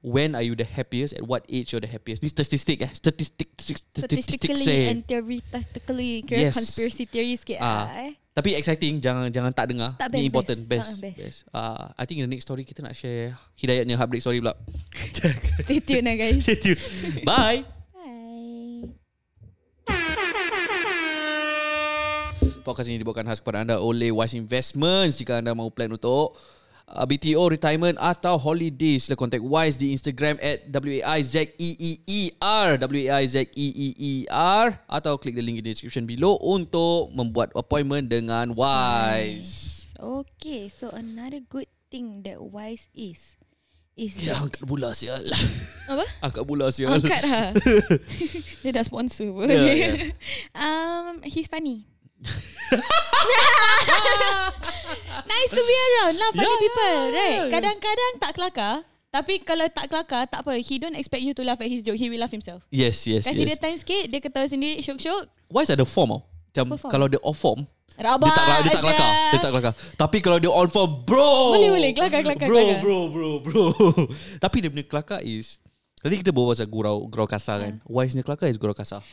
when 0.00 0.32
are 0.32 0.40
you 0.40 0.54
the 0.54 0.64
happiest? 0.64 1.12
At 1.12 1.22
what 1.22 1.44
age 1.44 1.70
you're 1.70 1.80
the 1.80 1.90
happiest? 1.90 2.22
Ni 2.22 2.30
statistik 2.30 2.80
eh. 2.80 2.90
Statistik. 2.90 3.50
Statistically 3.92 4.62
say. 4.62 4.88
and 4.88 5.02
theoretically 5.02 6.22
kira 6.22 6.48
Yes. 6.48 6.54
conspiracy 6.56 7.04
theories 7.04 7.42
sikit 7.42 7.58
Ah. 7.58 7.84
ah. 7.84 8.06
eh. 8.06 8.12
Tapi 8.30 8.54
exciting 8.54 9.02
jangan 9.02 9.28
jangan 9.28 9.50
tak 9.50 9.68
dengar. 9.68 9.98
Tak, 9.98 10.08
Ni 10.14 10.22
best, 10.22 10.28
important 10.30 10.58
best. 10.64 10.70
best. 10.70 10.88
Ah, 10.88 11.02
best. 11.02 11.16
best. 11.18 11.38
Uh, 11.50 11.84
I 11.92 12.04
think 12.06 12.16
in 12.16 12.24
the 12.24 12.32
next 12.32 12.46
story 12.46 12.62
kita 12.62 12.80
nak 12.80 12.94
share 12.94 13.34
Hidayatnya 13.58 13.98
heartbreak 13.98 14.22
story 14.22 14.38
pula. 14.38 14.54
Stay 15.66 15.82
tuned 15.82 16.06
lah 16.06 16.16
guys. 16.16 16.46
Stay 16.46 16.56
tuned. 16.56 16.80
Bye. 17.26 17.66
Podcast 22.60 22.92
ini 22.92 23.00
dibawakan 23.00 23.24
khas 23.24 23.40
kepada 23.40 23.64
anda 23.64 23.80
oleh 23.80 24.12
Wise 24.12 24.36
Investments. 24.36 25.16
Jika 25.16 25.40
anda 25.40 25.56
mahu 25.56 25.72
plan 25.72 25.88
untuk 25.88 26.36
uh, 26.90 27.06
BTO, 27.08 27.48
retirement 27.48 27.96
atau 27.96 28.36
holiday, 28.36 29.00
sila 29.00 29.16
contact 29.16 29.42
Wise 29.42 29.80
di 29.80 29.96
Instagram 29.96 30.36
at 30.44 30.68
W-A-I-Z-E-E-E-R 30.68 32.68
W-A-I-Z-E-E-E-R 32.78 34.64
atau 34.86 35.12
klik 35.16 35.34
the 35.38 35.42
link 35.42 35.58
in 35.58 35.64
the 35.64 35.72
description 35.72 36.04
below 36.04 36.36
untuk 36.44 37.08
membuat 37.16 37.48
appointment 37.56 38.12
dengan 38.12 38.52
Wise. 38.52 39.96
Okay, 39.96 40.68
so 40.68 40.92
another 40.92 41.40
good 41.40 41.68
thing 41.92 42.24
that 42.24 42.40
Wise 42.40 42.88
is 42.96 43.36
is 43.98 44.16
Ya, 44.16 44.40
angkat 44.40 44.64
bola 44.64 44.96
sial. 44.96 45.20
apa? 45.92 46.04
Angkat 46.24 46.44
bola 46.48 46.72
sial. 46.72 46.96
Angkat 46.96 47.20
lah. 47.20 47.52
Dia 48.64 48.70
dah 48.72 48.84
sponsor 48.86 49.28
pun. 49.34 49.52
Yeah, 49.52 49.76
yeah. 49.76 50.16
um, 50.64 51.20
he's 51.26 51.50
funny. 51.50 51.89
nice 55.30 55.50
to 55.50 55.62
be 55.62 55.76
around 55.76 56.14
lah 56.20 56.30
funny 56.36 56.44
Yeah, 56.44 56.58
people, 56.60 56.84
yeah, 56.84 57.16
right? 57.16 57.40
yeah. 57.40 57.50
Kadang-kadang 57.50 58.12
tak 58.20 58.32
kelakar, 58.36 58.74
tapi 59.10 59.42
kalau 59.42 59.66
tak 59.72 59.86
kelakar, 59.90 60.22
tak 60.28 60.46
apa. 60.46 60.54
He 60.60 60.78
don't 60.78 60.94
expect 60.94 61.24
you 61.24 61.32
to 61.34 61.42
laugh 61.42 61.58
at 61.58 61.66
his 61.66 61.82
joke. 61.82 61.98
He 61.98 62.06
will 62.12 62.20
laugh 62.20 62.30
himself. 62.30 62.62
Yes, 62.70 63.02
yes, 63.08 63.26
Kasih 63.26 63.48
dia 63.48 63.56
yes. 63.56 63.62
time 63.62 63.76
sikit, 63.80 64.04
dia 64.06 64.20
ketawa 64.20 64.46
sendiri, 64.46 64.78
syok-syok. 64.84 65.26
Wise 65.50 65.72
ada 65.74 65.82
form 65.82 66.14
tau. 66.14 66.20
Macam 66.50 66.64
form? 66.78 66.90
kalau 66.90 67.06
dia 67.06 67.20
off 67.22 67.38
form, 67.38 67.62
Rabak 68.00 68.26
dia 68.26 68.32
tak 68.32 68.44
dia 68.64 68.70
tak 68.72 68.82
kelakar. 68.82 69.10
Dia 69.12 69.38
tak 69.38 69.50
kelakar. 69.52 69.72
Tapi 69.98 70.16
kalau 70.24 70.38
dia 70.40 70.50
on 70.50 70.68
form, 70.72 70.90
bro. 71.04 71.52
Boleh, 71.52 71.68
boleh. 71.68 71.90
Kelakar, 71.92 72.20
kelakar, 72.24 72.46
Bro, 72.48 72.56
kelakar. 72.56 72.80
bro, 72.80 72.98
bro, 73.12 73.30
bro. 73.44 73.64
Tapi 74.44 74.56
dia 74.64 74.68
punya 74.72 74.86
kelakar 74.88 75.20
is 75.20 75.60
Tadi 76.00 76.16
kita 76.24 76.32
berbual 76.32 76.56
pasal 76.56 76.64
gurau 76.64 77.04
gurau 77.04 77.28
kasar 77.28 77.60
kan. 77.60 77.74
Wise 77.84 78.16
punya 78.16 78.24
kelakar 78.24 78.48
is 78.48 78.56
gurau 78.56 78.72
kasar. 78.72 79.04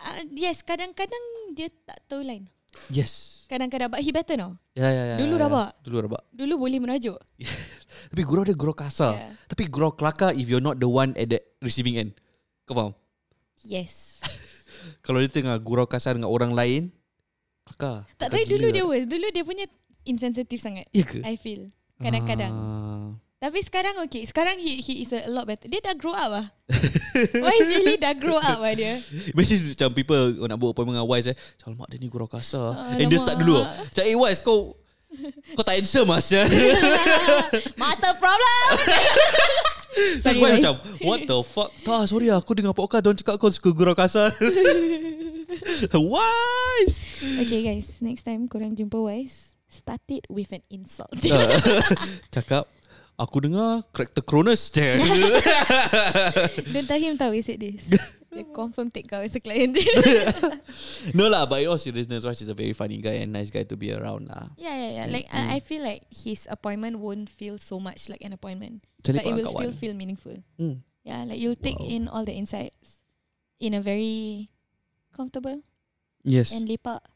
Uh, 0.00 0.22
yes, 0.34 0.60
kadang-kadang 0.66 1.24
dia 1.54 1.70
tak 1.86 2.02
tahu 2.10 2.26
line. 2.26 2.50
Yes. 2.90 3.44
Kadang-kadang, 3.46 3.92
but 3.92 4.02
he 4.02 4.10
better 4.10 4.34
now. 4.34 4.58
Ya, 4.74 4.90
ya, 4.90 5.02
ya. 5.14 5.16
Dulu 5.20 5.34
ya, 5.34 5.38
ya. 5.38 5.44
rabak. 5.46 5.70
Dulu 5.86 5.96
rabak. 6.08 6.22
Dulu 6.34 6.54
boleh 6.58 6.78
merajuk. 6.82 7.18
Tapi 8.10 8.22
gurau 8.26 8.42
dia 8.42 8.56
gurau 8.56 8.74
kasar. 8.74 9.14
Yeah. 9.14 9.32
Tapi 9.46 9.62
gurau 9.70 9.94
kelakar 9.94 10.34
if 10.34 10.50
you're 10.50 10.64
not 10.64 10.82
the 10.82 10.88
one 10.90 11.14
at 11.14 11.30
the 11.30 11.38
receiving 11.62 11.94
end. 11.94 12.10
Kau 12.66 12.74
faham? 12.74 12.92
Yes. 13.62 14.20
Kalau 15.06 15.22
dia 15.22 15.30
tengah 15.30 15.56
gurau 15.62 15.86
kasar 15.86 16.18
dengan 16.18 16.32
orang 16.32 16.52
lain, 16.52 16.82
Kakak. 17.64 18.04
tak 18.20 18.28
tahu 18.28 18.44
dulu 18.44 18.66
dia 18.74 18.84
was. 18.84 19.04
Dulu 19.08 19.26
dia 19.32 19.44
punya 19.46 19.66
insensitive 20.04 20.60
sangat. 20.60 20.84
Ya 20.92 21.04
ke? 21.06 21.24
I 21.24 21.40
feel. 21.40 21.72
Kadang-kadang. 22.02 22.52
Ah. 22.52 23.08
Tapi 23.44 23.60
sekarang 23.60 24.00
okay. 24.00 24.24
Sekarang 24.24 24.56
he 24.56 24.80
he 24.80 25.04
is 25.04 25.12
a 25.12 25.28
lot 25.28 25.44
better. 25.44 25.68
Dia 25.68 25.84
dah 25.84 25.92
grow 25.92 26.16
up 26.16 26.32
ah. 26.32 26.46
Wise 27.44 27.68
really 27.76 28.00
dah 28.00 28.16
grow 28.16 28.40
up 28.40 28.56
ah 28.56 28.72
dia. 28.72 28.96
Imagine 29.36 29.76
macam 29.76 29.88
people 29.92 30.22
nak 30.48 30.56
buat 30.56 30.72
appointment 30.72 30.96
dengan 30.96 31.04
Wise 31.12 31.28
eh. 31.28 31.36
Alamak 31.68 31.92
dia 31.92 32.00
ni 32.00 32.08
gurau 32.08 32.24
kasar. 32.24 32.72
Alamak. 32.72 33.04
And 33.04 33.08
dia 33.12 33.20
start 33.20 33.36
dulu. 33.36 33.60
Macam 33.60 34.04
eh 34.08 34.16
Wise 34.16 34.40
kau 34.40 34.80
kau 35.52 35.60
tak 35.60 35.76
handsome 35.76 36.08
mas 36.08 36.24
ya. 36.32 36.48
Mata 37.76 38.16
problem. 38.16 38.68
Sorry, 40.24 40.40
Wise 40.40 40.64
macam 40.64 40.74
what 41.04 41.20
the 41.28 41.38
fuck. 41.44 41.68
Tak 41.84 42.08
sorry 42.08 42.32
lah, 42.32 42.40
aku 42.40 42.56
dengar 42.56 42.72
podcast 42.72 43.04
Diorang 43.04 43.20
cakap 43.20 43.36
kau 43.36 43.52
suka 43.52 43.76
gurau 43.76 43.92
kasar. 43.92 44.32
Wise. 45.92 46.96
Okay 47.44 47.60
guys, 47.60 48.00
next 48.00 48.24
time 48.24 48.48
korang 48.48 48.72
jumpa 48.72 48.96
Wise, 48.96 49.52
start 49.68 50.00
it 50.08 50.24
with 50.32 50.48
an 50.56 50.64
insult. 50.72 51.12
Cakap 52.32 52.72
Aku 53.14 53.38
dengar 53.38 53.86
karakter 53.94 54.26
Cronus 54.26 54.74
je. 54.74 54.98
Don't 56.74 56.86
tell 56.86 56.98
him 56.98 57.14
tau 57.14 57.30
we 57.30 57.42
said 57.46 57.62
this. 57.62 57.94
Dia 58.34 58.42
confirm 58.50 58.90
take 58.90 59.06
kau 59.06 59.22
as 59.22 59.38
a 59.38 59.40
client. 59.40 59.78
no 61.18 61.30
lah, 61.30 61.46
but 61.46 61.62
in 61.62 61.70
all 61.70 61.78
seriousness, 61.78 62.26
Wise 62.26 62.42
is 62.42 62.50
a 62.50 62.58
very 62.58 62.74
funny 62.74 62.98
guy 62.98 63.22
and 63.22 63.30
nice 63.30 63.54
guy 63.54 63.62
to 63.62 63.78
be 63.78 63.94
around 63.94 64.26
lah. 64.26 64.50
yeah, 64.58 64.74
yeah, 64.74 64.90
yeah. 64.98 65.06
Like 65.06 65.30
Mm. 65.30 65.38
I, 65.38 65.42
I 65.54 65.58
feel 65.62 65.86
like 65.86 66.02
his 66.10 66.50
appointment 66.50 66.98
won't 66.98 67.30
feel 67.30 67.62
so 67.62 67.78
much 67.78 68.10
like 68.10 68.18
an 68.26 68.34
appointment, 68.34 68.82
Cari 69.06 69.22
but 69.22 69.26
it 69.30 69.32
will 69.38 69.46
kawan. 69.46 69.58
still 69.62 69.74
feel 69.78 69.94
meaningful. 69.94 70.34
Hmm. 70.58 70.82
Yeah, 71.06 71.22
like 71.22 71.38
you'll 71.38 71.54
take 71.54 71.78
Wow. 71.78 71.86
in 71.86 72.02
all 72.10 72.26
the 72.26 72.34
insights 72.34 72.98
in 73.62 73.78
a 73.78 73.80
very 73.80 74.50
comfortable 75.14 75.62
Yes. 76.26 76.50
and 76.50 76.66
lepak 76.66 77.06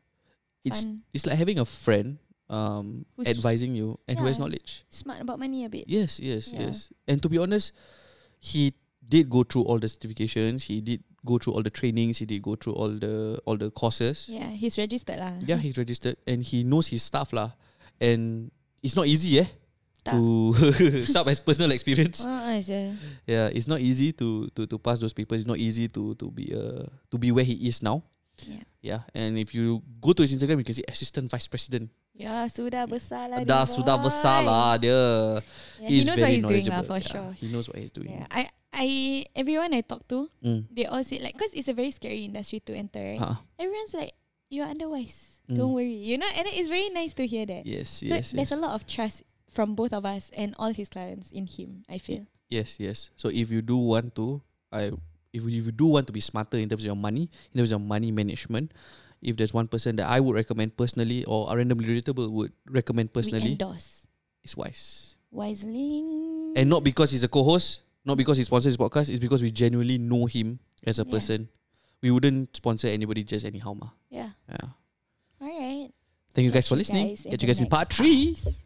It's 0.62 0.86
fun, 0.86 1.02
it's 1.10 1.26
like 1.26 1.34
having 1.40 1.58
a 1.58 1.66
friend 1.66 2.22
um 2.50 3.04
Who's- 3.16 3.28
advising 3.28 3.76
you 3.76 4.00
and 4.08 4.18
who 4.18 4.26
has 4.26 4.38
knowledge. 4.38 4.84
smart 4.90 5.20
about 5.20 5.38
money 5.38 5.64
a 5.64 5.68
bit. 5.68 5.84
Yes, 5.88 6.18
yes, 6.20 6.52
Yeah. 6.52 6.72
yes. 6.72 6.88
And 7.06 7.20
to 7.22 7.28
be 7.28 7.36
honest, 7.38 7.72
he 8.40 8.72
did 9.04 9.28
go 9.28 9.44
through 9.44 9.64
all 9.68 9.78
the 9.78 9.88
certifications, 9.88 10.64
he 10.68 10.80
did 10.80 11.04
go 11.24 11.36
through 11.38 11.52
all 11.54 11.62
the 11.62 11.70
trainings, 11.72 12.18
he 12.18 12.26
did 12.26 12.40
go 12.42 12.56
through 12.56 12.72
all 12.76 12.88
the 12.92 13.36
all 13.44 13.56
the 13.56 13.68
courses. 13.72 14.28
Yeah, 14.32 14.48
he's 14.52 14.76
registered 14.78 15.20
lah. 15.20 15.36
Yeah, 15.44 15.56
he's 15.60 15.76
registered 15.76 16.16
and 16.26 16.40
he 16.44 16.64
knows 16.64 16.88
his 16.88 17.02
stuff 17.04 17.32
lah. 17.36 17.52
And 18.00 18.48
it's 18.80 18.94
not 18.96 19.08
easy 19.10 19.42
eh 19.42 19.48
Tak. 20.06 20.14
to 20.14 20.54
sub 21.10 21.26
as 21.28 21.40
personal 21.42 21.72
experience. 21.74 22.22
Oh, 22.28 22.32
aja. 22.54 22.94
Yeah, 23.26 23.50
it's 23.52 23.66
not 23.68 23.82
easy 23.82 24.12
to 24.16 24.48
to 24.56 24.64
to 24.70 24.76
pass 24.80 25.02
those 25.02 25.12
papers. 25.12 25.42
It's 25.44 25.50
not 25.50 25.58
easy 25.60 25.88
to 25.92 26.14
to 26.16 26.30
be 26.32 26.54
uh 26.54 26.86
to 27.12 27.16
be 27.20 27.28
where 27.34 27.44
he 27.44 27.58
is 27.68 27.82
now. 27.84 28.06
Yeah. 28.46 28.62
Yeah, 28.78 29.00
and 29.18 29.34
if 29.34 29.50
you 29.50 29.82
go 29.98 30.14
to 30.14 30.22
his 30.22 30.30
Instagram, 30.30 30.62
you 30.62 30.68
can 30.68 30.78
see 30.78 30.86
assistant 30.86 31.26
vice 31.26 31.50
president. 31.50 31.90
Ya, 32.18 32.50
sudah 32.50 32.82
besar 32.90 33.30
lah 33.30 33.38
dia. 33.46 33.46
Dah 33.46 33.62
sudah 33.62 33.94
boy. 33.94 34.10
besar 34.10 34.42
lah 34.42 34.74
dia. 34.74 35.38
Yeah, 35.78 35.86
he 35.86 36.02
knows 36.02 36.18
what 36.18 36.30
he's 36.34 36.42
doing 36.42 36.66
lah 36.66 36.82
for 36.82 36.98
Yeah, 36.98 37.06
sure. 37.14 37.30
He 37.38 37.46
knows 37.46 37.70
what 37.70 37.78
he's 37.78 37.94
doing. 37.94 38.10
Yeah, 38.10 38.26
I 38.34 38.50
I 38.74 38.88
everyone 39.38 39.70
I 39.70 39.86
talk 39.86 40.02
to, 40.10 40.26
Mm. 40.42 40.66
they 40.74 40.90
all 40.90 41.06
say 41.06 41.22
like, 41.22 41.38
cause 41.38 41.54
it's 41.54 41.70
a 41.70 41.76
very 41.78 41.94
scary 41.94 42.26
industry 42.26 42.58
to 42.66 42.74
enter. 42.74 43.14
Right? 43.14 43.22
Ha. 43.22 43.38
Everyone's 43.54 43.94
like, 43.94 44.18
you're 44.50 44.66
underwise. 44.66 45.46
Mm. 45.46 45.62
Don't 45.62 45.72
worry, 45.78 45.94
you 45.94 46.18
know, 46.18 46.28
and 46.34 46.50
it's 46.50 46.66
very 46.66 46.90
nice 46.90 47.14
to 47.16 47.24
hear 47.24 47.46
that. 47.46 47.62
Yes, 47.64 48.02
so 48.02 48.10
yes, 48.10 48.34
there's 48.34 48.50
yes. 48.50 48.58
a 48.58 48.60
lot 48.60 48.74
of 48.74 48.82
trust 48.84 49.22
from 49.46 49.78
both 49.78 49.94
of 49.94 50.02
us 50.02 50.34
and 50.34 50.58
all 50.58 50.74
his 50.74 50.90
clients 50.90 51.30
in 51.30 51.46
him. 51.46 51.86
I 51.86 52.02
feel. 52.02 52.26
Yes, 52.50 52.82
yes. 52.82 53.14
So 53.14 53.30
if 53.30 53.48
you 53.54 53.62
do 53.62 53.78
want 53.78 54.18
to, 54.18 54.42
I 54.74 54.90
if 55.32 55.46
if 55.46 55.64
you 55.70 55.72
do 55.72 55.94
want 55.96 56.10
to 56.10 56.12
be 56.12 56.20
smarter 56.20 56.58
in 56.58 56.68
terms 56.68 56.82
of 56.82 56.90
your 56.90 56.98
money, 56.98 57.30
in 57.54 57.56
terms 57.62 57.72
of 57.72 57.80
money 57.80 58.10
management, 58.10 58.74
if 59.22 59.36
there's 59.36 59.52
one 59.54 59.68
person 59.68 59.96
that 59.96 60.08
I 60.08 60.20
would 60.20 60.34
recommend 60.34 60.76
personally 60.76 61.24
or 61.24 61.50
a 61.52 61.56
randomly 61.56 61.86
relatable 62.00 62.30
would 62.30 62.52
recommend 62.68 63.10
We 63.10 63.20
personally, 63.22 63.52
endorse 63.52 64.06
is 64.44 64.56
Wise. 64.56 65.16
wisely. 65.30 66.02
And 66.56 66.70
not 66.70 66.84
because 66.84 67.10
he's 67.10 67.24
a 67.24 67.28
co-host, 67.28 67.80
not 68.04 68.16
because 68.16 68.38
he 68.38 68.44
sponsors 68.44 68.70
his 68.72 68.76
podcast, 68.76 69.10
it's 69.10 69.20
because 69.20 69.42
we 69.42 69.50
genuinely 69.50 69.98
know 69.98 70.26
him 70.26 70.58
as 70.86 70.98
a 70.98 71.04
Yeah. 71.04 71.10
person. 71.12 71.48
We 72.02 72.10
wouldn't 72.12 72.56
sponsor 72.56 72.86
anybody 72.88 73.24
just 73.24 73.44
anyhow, 73.44 73.74
ma. 73.74 73.90
yeah. 74.08 74.30
Yeah. 74.48 74.68
All 75.40 75.48
right. 75.48 75.90
Thank 76.34 76.44
you 76.46 76.50
guys 76.52 76.64
Catch 76.64 76.68
for 76.68 76.76
listening. 76.76 77.08
guys 77.08 77.24
in 77.24 77.30
Catch 77.32 77.42
you 77.42 77.46
guys 77.48 77.60
in 77.60 77.66
part 77.66 77.92
three. 77.92 78.34
parts. 78.34 78.64